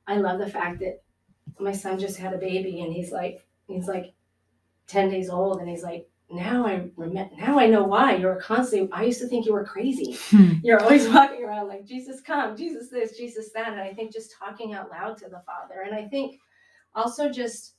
I 0.06 0.18
love 0.18 0.38
the 0.40 0.50
fact 0.50 0.80
that 0.82 1.02
my 1.60 1.72
son 1.72 1.98
just 1.98 2.18
had 2.18 2.34
a 2.34 2.38
baby 2.38 2.82
and 2.82 2.94
he's 2.94 3.12
like, 3.12 3.48
he's 3.68 3.88
like 3.88 4.14
10 4.92 5.10
days 5.12 5.30
old 5.30 5.62
and 5.62 5.70
he's 5.70 5.84
like, 5.84 6.08
now 6.32 6.66
I 6.68 6.90
remember, 6.98 7.36
now 7.38 7.60
I 7.60 7.68
know 7.68 7.84
why 7.86 8.16
you 8.18 8.28
were 8.28 8.38
constantly, 8.42 8.90
I 8.94 9.06
used 9.06 9.22
to 9.22 9.28
think 9.28 9.46
you 9.48 9.54
were 9.54 9.66
crazy 9.66 10.18
Hmm. 10.30 10.54
you're 10.64 10.82
always 10.82 11.08
walking 11.14 11.44
around 11.46 11.70
like 11.70 11.86
Jesus 11.86 12.22
come, 12.22 12.58
Jesus 12.58 12.90
this, 12.92 13.18
Jesus 13.18 13.52
that. 13.54 13.74
And 13.74 13.82
I 13.82 13.94
think 13.94 14.14
just 14.14 14.36
talking 14.38 14.74
out 14.74 14.92
loud 14.92 15.18
to 15.20 15.26
the 15.30 15.44
Father. 15.46 15.82
And 15.86 15.96
I 15.96 16.08
think 16.10 16.40
also 16.96 17.30
just 17.30 17.76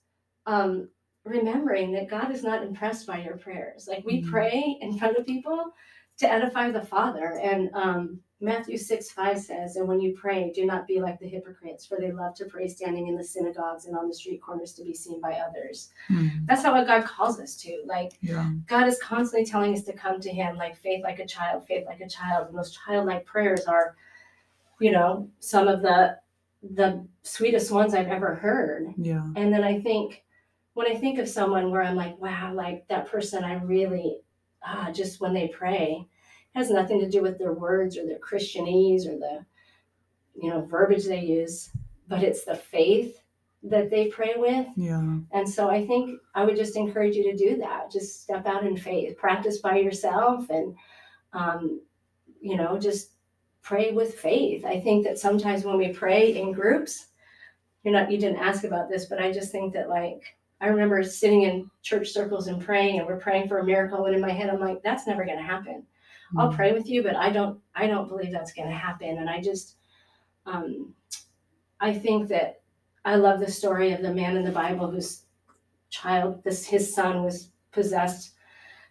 um, 0.46 0.88
remembering 1.24 1.92
that 1.92 2.10
God 2.10 2.32
is 2.32 2.42
not 2.44 2.62
impressed 2.64 3.06
by 3.06 3.18
your 3.22 3.36
prayers. 3.38 3.86
Like 3.88 4.04
we 4.06 4.22
Mhm. 4.22 4.30
pray 4.30 4.78
in 4.80 4.98
front 4.98 5.16
of 5.18 5.26
people 5.26 5.72
to 6.18 6.30
edify 6.30 6.70
the 6.70 6.82
Father. 6.82 7.38
And 7.42 7.70
um, 7.74 8.20
Matthew 8.40 8.76
6 8.76 9.10
5 9.12 9.38
says, 9.38 9.76
And 9.76 9.86
when 9.86 10.00
you 10.00 10.14
pray, 10.14 10.50
do 10.54 10.66
not 10.66 10.86
be 10.86 11.00
like 11.00 11.18
the 11.20 11.28
hypocrites, 11.28 11.86
for 11.86 11.98
they 11.98 12.10
love 12.10 12.34
to 12.34 12.44
pray 12.46 12.66
standing 12.66 13.06
in 13.06 13.16
the 13.16 13.24
synagogues 13.24 13.86
and 13.86 13.96
on 13.96 14.08
the 14.08 14.14
street 14.14 14.42
corners 14.42 14.72
to 14.74 14.82
be 14.84 14.94
seen 14.94 15.20
by 15.20 15.34
others. 15.34 15.90
Hmm. 16.08 16.28
That's 16.46 16.64
not 16.64 16.74
what 16.74 16.86
God 16.86 17.04
calls 17.04 17.38
us 17.38 17.56
to. 17.58 17.82
Like, 17.86 18.12
Yeah. 18.20 18.50
God 18.66 18.88
is 18.88 18.98
constantly 19.00 19.46
telling 19.46 19.74
us 19.74 19.84
to 19.84 19.92
come 19.92 20.20
to 20.20 20.30
Him 20.30 20.56
like 20.56 20.76
faith 20.76 21.04
like 21.04 21.20
a 21.20 21.26
child, 21.26 21.66
faith 21.66 21.86
like 21.86 22.00
a 22.00 22.08
child. 22.08 22.48
And 22.48 22.58
those 22.58 22.76
childlike 22.76 23.24
prayers 23.24 23.64
are, 23.66 23.96
you 24.80 24.90
know, 24.90 25.28
some 25.40 25.68
of 25.68 25.82
the 25.82 26.18
the 26.74 27.04
sweetest 27.22 27.72
ones 27.72 27.92
I've 27.94 28.08
ever 28.08 28.36
heard. 28.36 28.94
Yeah. 28.96 29.24
And 29.36 29.52
then 29.52 29.64
I 29.64 29.80
think 29.80 30.22
when 30.74 30.86
I 30.86 30.94
think 30.94 31.18
of 31.18 31.28
someone 31.28 31.70
where 31.70 31.82
I'm 31.82 31.96
like, 31.96 32.18
wow, 32.18 32.52
like 32.54 32.86
that 32.88 33.08
person 33.08 33.44
I 33.44 33.54
really 33.54 34.18
ah, 34.66 34.90
just 34.92 35.20
when 35.20 35.34
they 35.34 35.48
pray 35.48 36.06
has 36.54 36.70
nothing 36.70 37.00
to 37.00 37.08
do 37.08 37.22
with 37.22 37.38
their 37.38 37.52
words 37.54 37.96
or 37.96 38.04
their 38.06 38.18
Christianese 38.18 39.06
or 39.06 39.18
the 39.18 39.44
you 40.34 40.50
know 40.50 40.62
verbiage 40.62 41.04
they 41.06 41.20
use, 41.20 41.70
but 42.08 42.22
it's 42.22 42.44
the 42.44 42.56
faith 42.56 43.20
that 43.64 43.90
they 43.90 44.08
pray 44.08 44.34
with 44.36 44.66
Yeah. 44.76 45.18
and 45.32 45.48
so 45.48 45.70
I 45.70 45.86
think 45.86 46.20
I 46.34 46.44
would 46.44 46.56
just 46.56 46.76
encourage 46.76 47.14
you 47.14 47.22
to 47.30 47.36
do 47.36 47.58
that. 47.58 47.92
Just 47.92 48.22
step 48.22 48.44
out 48.46 48.66
in 48.66 48.76
faith, 48.76 49.16
practice 49.16 49.58
by 49.58 49.76
yourself, 49.78 50.50
and 50.50 50.74
um, 51.32 51.80
you 52.40 52.56
know, 52.56 52.78
just 52.78 53.12
pray 53.62 53.92
with 53.92 54.16
faith. 54.18 54.64
I 54.64 54.80
think 54.80 55.04
that 55.04 55.18
sometimes 55.18 55.64
when 55.64 55.78
we 55.78 55.92
pray 55.92 56.34
in 56.36 56.52
groups, 56.52 57.06
you're 57.84 57.94
not. 57.94 58.10
You 58.10 58.18
didn't 58.18 58.38
ask 58.38 58.64
about 58.64 58.88
this, 58.88 59.06
but 59.06 59.20
I 59.20 59.32
just 59.32 59.52
think 59.52 59.72
that 59.74 59.88
like 59.88 60.22
I 60.62 60.68
remember 60.68 61.02
sitting 61.02 61.42
in 61.42 61.68
church 61.82 62.10
circles 62.10 62.46
and 62.46 62.62
praying, 62.62 62.98
and 62.98 63.06
we're 63.06 63.18
praying 63.18 63.48
for 63.48 63.58
a 63.58 63.64
miracle, 63.64 64.06
and 64.06 64.14
in 64.14 64.20
my 64.20 64.30
head 64.30 64.48
I'm 64.48 64.60
like, 64.60 64.80
that's 64.82 65.08
never 65.08 65.24
going 65.24 65.38
to 65.38 65.44
happen. 65.44 65.84
I'll 66.38 66.50
Hmm. 66.50 66.56
pray 66.56 66.72
with 66.72 66.88
you, 66.88 67.02
but 67.02 67.16
I 67.16 67.30
don't. 67.30 67.60
I 67.74 67.88
don't 67.88 68.08
believe 68.08 68.32
that's 68.32 68.52
going 68.54 68.68
to 68.68 68.74
happen, 68.74 69.18
and 69.18 69.28
I 69.28 69.40
just. 69.42 69.76
Um, 70.46 70.94
I 71.80 71.92
think 71.92 72.28
that 72.28 72.62
I 73.04 73.16
love 73.16 73.40
the 73.40 73.50
story 73.50 73.92
of 73.92 74.02
the 74.02 74.14
man 74.14 74.36
in 74.36 74.44
the 74.44 74.52
Bible 74.52 74.88
whose 74.88 75.24
child, 75.90 76.42
this 76.44 76.64
his 76.64 76.94
son, 76.94 77.24
was 77.24 77.50
possessed 77.72 78.32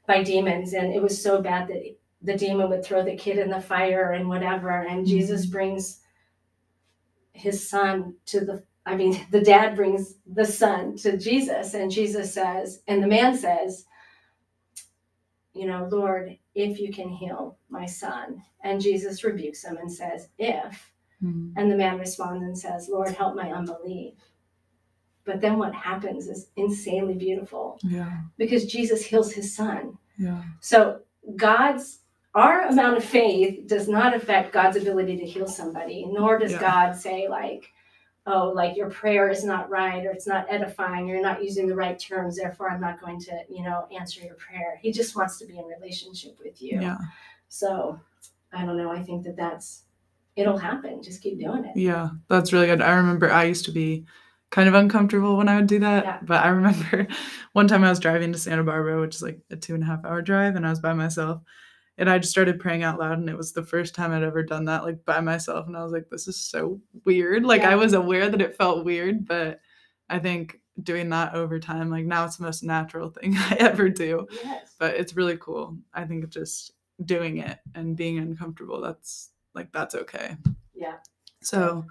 by 0.07 0.23
demons, 0.23 0.73
and 0.73 0.93
it 0.93 1.01
was 1.01 1.21
so 1.23 1.41
bad 1.41 1.69
that 1.69 1.95
the 2.21 2.37
demon 2.37 2.69
would 2.69 2.83
throw 2.83 3.01
the 3.03 3.15
kid 3.15 3.39
in 3.39 3.49
the 3.49 3.61
fire 3.61 4.11
and 4.11 4.27
whatever. 4.27 4.69
And 4.69 5.07
Jesus 5.07 5.45
brings 5.45 6.01
his 7.31 7.67
son 7.69 8.15
to 8.25 8.41
the. 8.41 8.63
I 8.85 8.95
mean, 8.95 9.25
the 9.31 9.41
dad 9.41 9.75
brings 9.75 10.15
the 10.25 10.45
son 10.45 10.95
to 10.97 11.17
Jesus, 11.17 11.73
and 11.73 11.91
Jesus 11.91 12.33
says, 12.33 12.81
and 12.87 13.01
the 13.03 13.07
man 13.07 13.37
says, 13.37 13.85
you 15.53 15.67
know, 15.67 15.87
Lord, 15.91 16.37
if 16.55 16.79
you 16.79 16.91
can 16.91 17.09
heal 17.09 17.57
my 17.69 17.85
son. 17.85 18.41
And 18.63 18.81
Jesus 18.81 19.23
rebukes 19.23 19.63
him 19.63 19.77
and 19.77 19.91
says, 19.91 20.29
if. 20.37 20.91
Hmm. 21.19 21.49
And 21.55 21.71
the 21.71 21.75
man 21.75 21.99
responds 21.99 22.43
and 22.43 22.57
says, 22.57 22.89
Lord, 22.89 23.09
help 23.09 23.35
my 23.35 23.51
unbelief. 23.51 24.13
But 25.25 25.41
then 25.41 25.57
what 25.57 25.73
happens 25.73 26.27
is 26.27 26.47
insanely 26.55 27.13
beautiful 27.13 27.79
Yeah. 27.83 28.21
because 28.37 28.65
Jesus 28.65 29.05
heals 29.05 29.31
his 29.33 29.55
son. 29.55 29.97
Yeah. 30.17 30.43
So 30.61 31.01
God's 31.35 31.99
our 32.33 32.67
amount 32.67 32.95
of 32.95 33.03
faith 33.03 33.67
does 33.67 33.89
not 33.89 34.15
affect 34.15 34.53
God's 34.53 34.77
ability 34.77 35.17
to 35.17 35.25
heal 35.25 35.47
somebody, 35.47 36.05
nor 36.09 36.37
does 36.39 36.53
Yeah. 36.53 36.61
God 36.61 36.95
say 36.95 37.27
like, 37.27 37.69
oh, 38.27 38.51
like 38.55 38.77
your 38.77 38.89
prayer 38.89 39.29
is 39.29 39.43
not 39.43 39.69
right 39.69 40.05
or 40.05 40.11
it's 40.11 40.27
not 40.27 40.45
edifying, 40.49 41.09
or 41.09 41.13
you're 41.15 41.23
not 41.23 41.43
using 41.43 41.67
the 41.67 41.75
right 41.75 41.97
terms, 41.97 42.37
therefore 42.37 42.69
I'm 42.69 42.81
not 42.81 43.01
going 43.01 43.19
to, 43.21 43.39
you 43.49 43.63
know, 43.63 43.87
answer 43.95 44.21
your 44.21 44.35
prayer. 44.35 44.79
He 44.81 44.91
just 44.91 45.15
wants 45.15 45.37
to 45.39 45.45
be 45.45 45.57
in 45.57 45.65
relationship 45.65 46.37
with 46.43 46.61
you. 46.61 46.79
Yeah. 46.79 46.97
So 47.49 47.99
I 48.53 48.65
don't 48.65 48.77
know. 48.77 48.91
I 48.91 49.01
think 49.01 49.23
that 49.23 49.35
that's 49.35 49.83
it'll 50.35 50.57
happen. 50.57 51.01
Just 51.01 51.21
keep 51.21 51.39
doing 51.39 51.65
it. 51.65 51.75
Yeah, 51.75 52.09
that's 52.27 52.53
really 52.53 52.67
good. 52.67 52.81
I 52.81 52.95
remember 52.95 53.31
I 53.31 53.45
used 53.45 53.65
to 53.65 53.71
be 53.71 54.05
kind 54.51 54.67
of 54.67 54.75
uncomfortable 54.75 55.37
when 55.37 55.49
I 55.49 55.55
would 55.55 55.67
do 55.67 55.79
that. 55.79 56.03
Yeah. 56.03 56.19
But 56.21 56.43
I 56.43 56.49
remember 56.49 57.07
one 57.53 57.67
time 57.67 57.83
I 57.83 57.89
was 57.89 57.99
driving 57.99 58.31
to 58.33 58.37
Santa 58.37 58.63
Barbara, 58.63 59.01
which 59.01 59.15
is 59.15 59.21
like 59.21 59.39
a 59.49 59.55
two 59.55 59.73
and 59.73 59.83
a 59.83 59.87
half 59.87 60.05
hour 60.05 60.21
drive, 60.21 60.55
and 60.55 60.65
I 60.65 60.69
was 60.69 60.79
by 60.79 60.93
myself. 60.93 61.41
And 62.01 62.09
I 62.09 62.17
just 62.17 62.31
started 62.31 62.59
praying 62.59 62.81
out 62.81 62.97
loud, 62.97 63.19
and 63.19 63.29
it 63.29 63.37
was 63.37 63.53
the 63.53 63.63
first 63.63 63.93
time 63.93 64.11
I'd 64.11 64.23
ever 64.23 64.41
done 64.41 64.65
that, 64.65 64.83
like 64.83 65.05
by 65.05 65.21
myself. 65.21 65.67
And 65.67 65.77
I 65.77 65.83
was 65.83 65.93
like, 65.93 66.09
this 66.09 66.27
is 66.27 66.35
so 66.35 66.81
weird. 67.05 67.45
Like, 67.45 67.61
I 67.61 67.75
was 67.75 67.93
aware 67.93 68.27
that 68.27 68.41
it 68.41 68.57
felt 68.57 68.83
weird, 68.83 69.27
but 69.27 69.59
I 70.09 70.17
think 70.17 70.59
doing 70.81 71.09
that 71.09 71.35
over 71.35 71.59
time, 71.59 71.91
like 71.91 72.05
now 72.05 72.25
it's 72.25 72.37
the 72.37 72.43
most 72.43 72.63
natural 72.63 73.09
thing 73.21 73.35
I 73.37 73.55
ever 73.59 73.87
do. 73.87 74.27
Yes. 74.43 74.73
But 74.79 74.95
it's 74.95 75.15
really 75.15 75.37
cool. 75.37 75.77
I 75.93 76.05
think 76.05 76.27
just 76.29 76.71
doing 77.05 77.37
it 77.37 77.59
and 77.75 77.95
being 77.95 78.17
uncomfortable, 78.17 78.81
that's 78.81 79.29
like, 79.53 79.71
that's 79.71 79.93
okay. 79.93 80.37
Yeah. 80.73 80.95
So, 81.43 81.85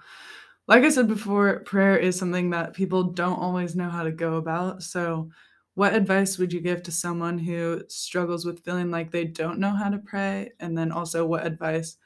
like 0.67 0.83
I 0.83 0.89
said 0.89 1.07
before, 1.07 1.61
prayer 1.61 1.95
is 1.95 2.19
something 2.19 2.49
that 2.49 2.73
people 2.73 3.03
don't 3.03 3.39
always 3.39 3.77
know 3.77 3.89
how 3.89 4.03
to 4.03 4.11
go 4.11 4.35
about. 4.35 4.83
So, 4.83 5.29
what 5.75 5.93
advice 5.93 6.37
would 6.37 6.51
you 6.51 6.59
give 6.59 6.83
to 6.83 6.91
someone 6.91 7.37
who 7.39 7.83
struggles 7.87 8.45
with 8.45 8.63
feeling 8.63 8.91
like 8.91 9.11
they 9.11 9.25
don't 9.25 9.59
know 9.59 9.71
how 9.71 9.89
to 9.89 9.97
pray? 9.97 10.51
And 10.59 10.77
then 10.77 10.91
also, 10.91 11.25
what 11.25 11.45
advice 11.45 11.97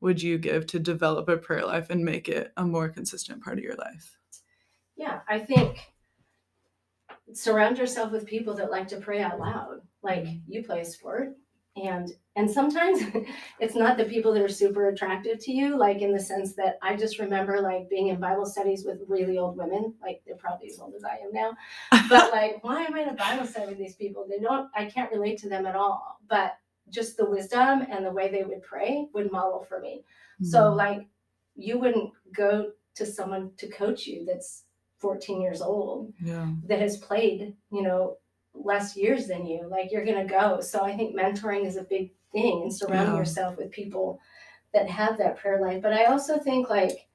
would 0.00 0.22
you 0.22 0.36
give 0.38 0.66
to 0.66 0.78
develop 0.78 1.28
a 1.28 1.36
prayer 1.36 1.64
life 1.64 1.88
and 1.90 2.04
make 2.04 2.28
it 2.28 2.52
a 2.56 2.64
more 2.64 2.88
consistent 2.88 3.42
part 3.42 3.58
of 3.58 3.64
your 3.64 3.76
life? 3.76 4.18
Yeah, 4.96 5.20
I 5.28 5.38
think 5.38 5.78
surround 7.32 7.78
yourself 7.78 8.12
with 8.12 8.26
people 8.26 8.54
that 8.54 8.70
like 8.70 8.88
to 8.88 8.98
pray 8.98 9.22
out 9.22 9.40
loud. 9.40 9.80
Like 10.02 10.26
you 10.46 10.62
play 10.62 10.80
a 10.80 10.84
sport, 10.84 11.36
and 11.76 12.12
and 12.36 12.50
sometimes 12.50 13.00
it's 13.60 13.74
not 13.74 13.96
the 13.96 14.04
people 14.04 14.32
that 14.32 14.42
are 14.42 14.48
super 14.48 14.88
attractive 14.88 15.38
to 15.38 15.52
you 15.52 15.76
like 15.76 16.00
in 16.02 16.12
the 16.12 16.20
sense 16.20 16.54
that 16.54 16.78
i 16.82 16.94
just 16.94 17.18
remember 17.18 17.60
like 17.60 17.88
being 17.88 18.08
in 18.08 18.20
bible 18.20 18.46
studies 18.46 18.84
with 18.84 19.00
really 19.08 19.38
old 19.38 19.56
women 19.56 19.92
like 20.00 20.22
they're 20.26 20.36
probably 20.36 20.68
as 20.68 20.78
old 20.78 20.94
as 20.94 21.04
i 21.04 21.16
am 21.16 21.32
now 21.32 21.52
but 22.08 22.32
like 22.32 22.62
why 22.62 22.82
am 22.82 22.94
i 22.94 23.00
in 23.00 23.08
a 23.08 23.14
bible 23.14 23.46
study 23.46 23.66
with 23.66 23.78
these 23.78 23.96
people 23.96 24.26
they 24.28 24.38
don't 24.38 24.68
i 24.74 24.84
can't 24.84 25.10
relate 25.10 25.38
to 25.38 25.48
them 25.48 25.66
at 25.66 25.76
all 25.76 26.18
but 26.28 26.58
just 26.90 27.16
the 27.16 27.28
wisdom 27.28 27.86
and 27.90 28.04
the 28.04 28.12
way 28.12 28.30
they 28.30 28.44
would 28.44 28.62
pray 28.62 29.08
would 29.12 29.32
model 29.32 29.64
for 29.68 29.80
me 29.80 30.04
mm-hmm. 30.40 30.44
so 30.44 30.72
like 30.72 31.06
you 31.56 31.78
wouldn't 31.78 32.12
go 32.32 32.70
to 32.94 33.04
someone 33.04 33.50
to 33.56 33.68
coach 33.68 34.06
you 34.06 34.24
that's 34.24 34.64
14 34.98 35.42
years 35.42 35.60
old 35.60 36.12
yeah. 36.22 36.48
that 36.66 36.80
has 36.80 36.96
played 36.98 37.54
you 37.70 37.82
know 37.82 38.16
less 38.54 38.96
years 38.96 39.26
than 39.26 39.44
you 39.44 39.66
like 39.68 39.90
you're 39.90 40.04
going 40.04 40.26
to 40.26 40.32
go. 40.32 40.60
So 40.60 40.84
i 40.84 40.96
think 40.96 41.16
mentoring 41.16 41.66
is 41.66 41.76
a 41.76 41.82
big 41.82 42.12
thing 42.32 42.62
and 42.62 42.74
surrounding 42.74 43.14
yeah. 43.14 43.20
yourself 43.20 43.56
with 43.56 43.70
people 43.70 44.20
that 44.72 44.88
have 44.88 45.18
that 45.18 45.38
prayer 45.38 45.60
life. 45.60 45.82
But 45.82 45.92
i 45.92 46.06
also 46.06 46.38
think 46.38 46.70
like 46.70 47.08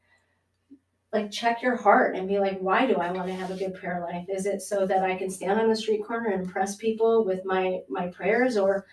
like 1.11 1.31
check 1.31 1.63
your 1.63 1.75
heart 1.75 2.15
and 2.15 2.27
be 2.27 2.37
like 2.37 2.59
why 2.59 2.85
do 2.85 2.95
i 2.95 3.11
want 3.11 3.27
to 3.27 3.33
have 3.33 3.51
a 3.51 3.55
good 3.55 3.73
prayer 3.73 4.01
life? 4.01 4.25
Is 4.29 4.45
it 4.45 4.61
so 4.61 4.85
that 4.85 5.03
i 5.03 5.15
can 5.15 5.29
stand 5.29 5.59
on 5.59 5.69
the 5.69 5.75
street 5.75 6.05
corner 6.05 6.29
and 6.29 6.43
impress 6.43 6.75
people 6.75 7.25
with 7.25 7.45
my 7.45 7.79
my 7.89 8.07
prayers 8.07 8.57
or 8.57 8.85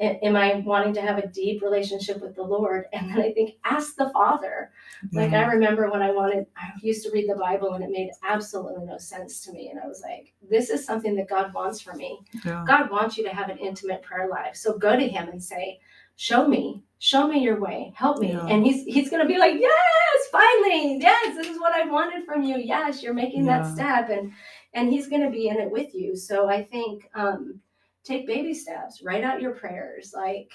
am 0.00 0.36
I 0.36 0.54
wanting 0.64 0.94
to 0.94 1.02
have 1.02 1.18
a 1.18 1.26
deep 1.26 1.62
relationship 1.62 2.20
with 2.20 2.34
the 2.36 2.42
Lord? 2.42 2.84
And 2.92 3.10
then 3.10 3.20
I 3.20 3.32
think 3.32 3.56
ask 3.64 3.96
the 3.96 4.10
Father. 4.10 4.70
Yeah. 5.10 5.22
Like 5.22 5.32
I 5.32 5.44
remember 5.52 5.90
when 5.90 6.02
I 6.02 6.12
wanted, 6.12 6.46
I 6.56 6.70
used 6.82 7.04
to 7.04 7.10
read 7.10 7.28
the 7.28 7.34
Bible 7.34 7.74
and 7.74 7.82
it 7.82 7.90
made 7.90 8.10
absolutely 8.26 8.84
no 8.84 8.98
sense 8.98 9.40
to 9.44 9.52
me. 9.52 9.70
And 9.70 9.80
I 9.80 9.86
was 9.86 10.02
like, 10.02 10.32
this 10.48 10.70
is 10.70 10.84
something 10.84 11.16
that 11.16 11.28
God 11.28 11.52
wants 11.52 11.80
for 11.80 11.94
me. 11.94 12.20
Yeah. 12.44 12.64
God 12.66 12.90
wants 12.90 13.18
you 13.18 13.24
to 13.24 13.34
have 13.34 13.48
an 13.48 13.58
intimate 13.58 14.02
prayer 14.02 14.28
life. 14.28 14.54
So 14.56 14.78
go 14.78 14.96
to 14.96 15.08
Him 15.08 15.28
and 15.28 15.42
say, 15.42 15.80
show 16.16 16.46
me, 16.46 16.84
show 17.00 17.26
me 17.26 17.40
your 17.40 17.60
way, 17.60 17.92
help 17.96 18.18
me. 18.20 18.32
Yeah. 18.32 18.46
And 18.46 18.64
He's 18.64 18.84
He's 18.84 19.10
gonna 19.10 19.26
be 19.26 19.38
like, 19.38 19.54
yes, 19.58 20.28
finally, 20.30 20.98
yes, 21.00 21.36
this 21.36 21.48
is 21.48 21.58
what 21.58 21.74
I 21.74 21.90
wanted 21.90 22.24
from 22.24 22.42
you. 22.42 22.56
Yes, 22.58 23.02
you're 23.02 23.14
making 23.14 23.46
that 23.46 23.66
step, 23.72 24.10
and 24.10 24.32
and 24.74 24.90
He's 24.90 25.08
gonna 25.08 25.30
be 25.30 25.48
in 25.48 25.56
it 25.58 25.70
with 25.70 25.94
you. 25.94 26.14
So 26.14 26.48
I 26.48 26.62
think. 26.62 27.08
um 27.14 27.60
take 28.08 28.26
baby 28.26 28.54
steps 28.54 29.02
write 29.02 29.24
out 29.24 29.40
your 29.40 29.52
prayers 29.52 30.12
like 30.14 30.50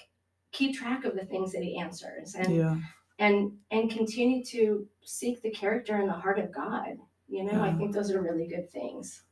keep 0.51 0.75
track 0.75 1.05
of 1.05 1.15
the 1.15 1.25
things 1.25 1.51
that 1.51 1.63
he 1.63 1.77
answers 1.77 2.35
and 2.35 2.55
yeah. 2.55 2.75
and 3.19 3.51
and 3.71 3.91
continue 3.91 4.43
to 4.43 4.87
seek 5.03 5.41
the 5.41 5.51
character 5.51 5.95
and 5.95 6.09
the 6.09 6.13
heart 6.13 6.39
of 6.39 6.51
god 6.53 6.97
you 7.27 7.43
know 7.43 7.53
yeah. 7.53 7.63
i 7.63 7.73
think 7.73 7.93
those 7.93 8.11
are 8.11 8.21
really 8.21 8.47
good 8.47 8.69
things 8.71 9.23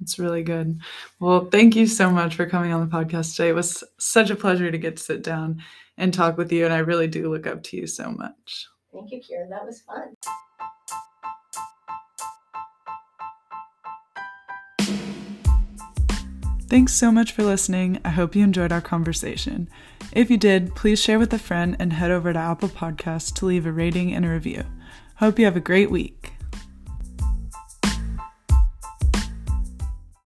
that's 0.00 0.18
really 0.18 0.42
good. 0.42 0.80
Well, 1.20 1.46
thank 1.46 1.74
you 1.74 1.86
so 1.86 2.10
much 2.10 2.34
for 2.34 2.44
coming 2.44 2.72
on 2.72 2.86
the 2.86 2.94
podcast 2.94 3.34
today. 3.34 3.48
It 3.48 3.54
was 3.54 3.82
such 3.98 4.28
a 4.28 4.36
pleasure 4.36 4.70
to 4.70 4.78
get 4.78 4.98
to 4.98 5.02
sit 5.02 5.22
down 5.22 5.62
and 5.96 6.12
talk 6.12 6.36
with 6.36 6.52
you. 6.52 6.66
And 6.66 6.74
I 6.74 6.78
really 6.78 7.06
do 7.06 7.30
look 7.30 7.46
up 7.46 7.62
to 7.64 7.76
you 7.78 7.86
so 7.86 8.10
much. 8.10 8.66
Thank 8.92 9.10
you, 9.10 9.20
Kira. 9.20 9.48
That 9.48 9.64
was 9.64 9.80
fun. 9.80 10.14
Thanks 16.68 16.94
so 16.94 17.12
much 17.12 17.30
for 17.30 17.44
listening. 17.44 18.00
I 18.04 18.10
hope 18.10 18.34
you 18.34 18.42
enjoyed 18.42 18.72
our 18.72 18.80
conversation. 18.80 19.68
If 20.12 20.30
you 20.30 20.36
did, 20.36 20.74
please 20.74 21.00
share 21.00 21.18
with 21.18 21.32
a 21.32 21.38
friend 21.38 21.76
and 21.78 21.92
head 21.92 22.10
over 22.10 22.32
to 22.32 22.38
Apple 22.38 22.68
Podcasts 22.68 23.32
to 23.34 23.46
leave 23.46 23.66
a 23.66 23.72
rating 23.72 24.12
and 24.12 24.24
a 24.24 24.30
review. 24.30 24.64
Hope 25.16 25.38
you 25.38 25.44
have 25.44 25.56
a 25.56 25.60
great 25.60 25.90
week. 25.90 26.35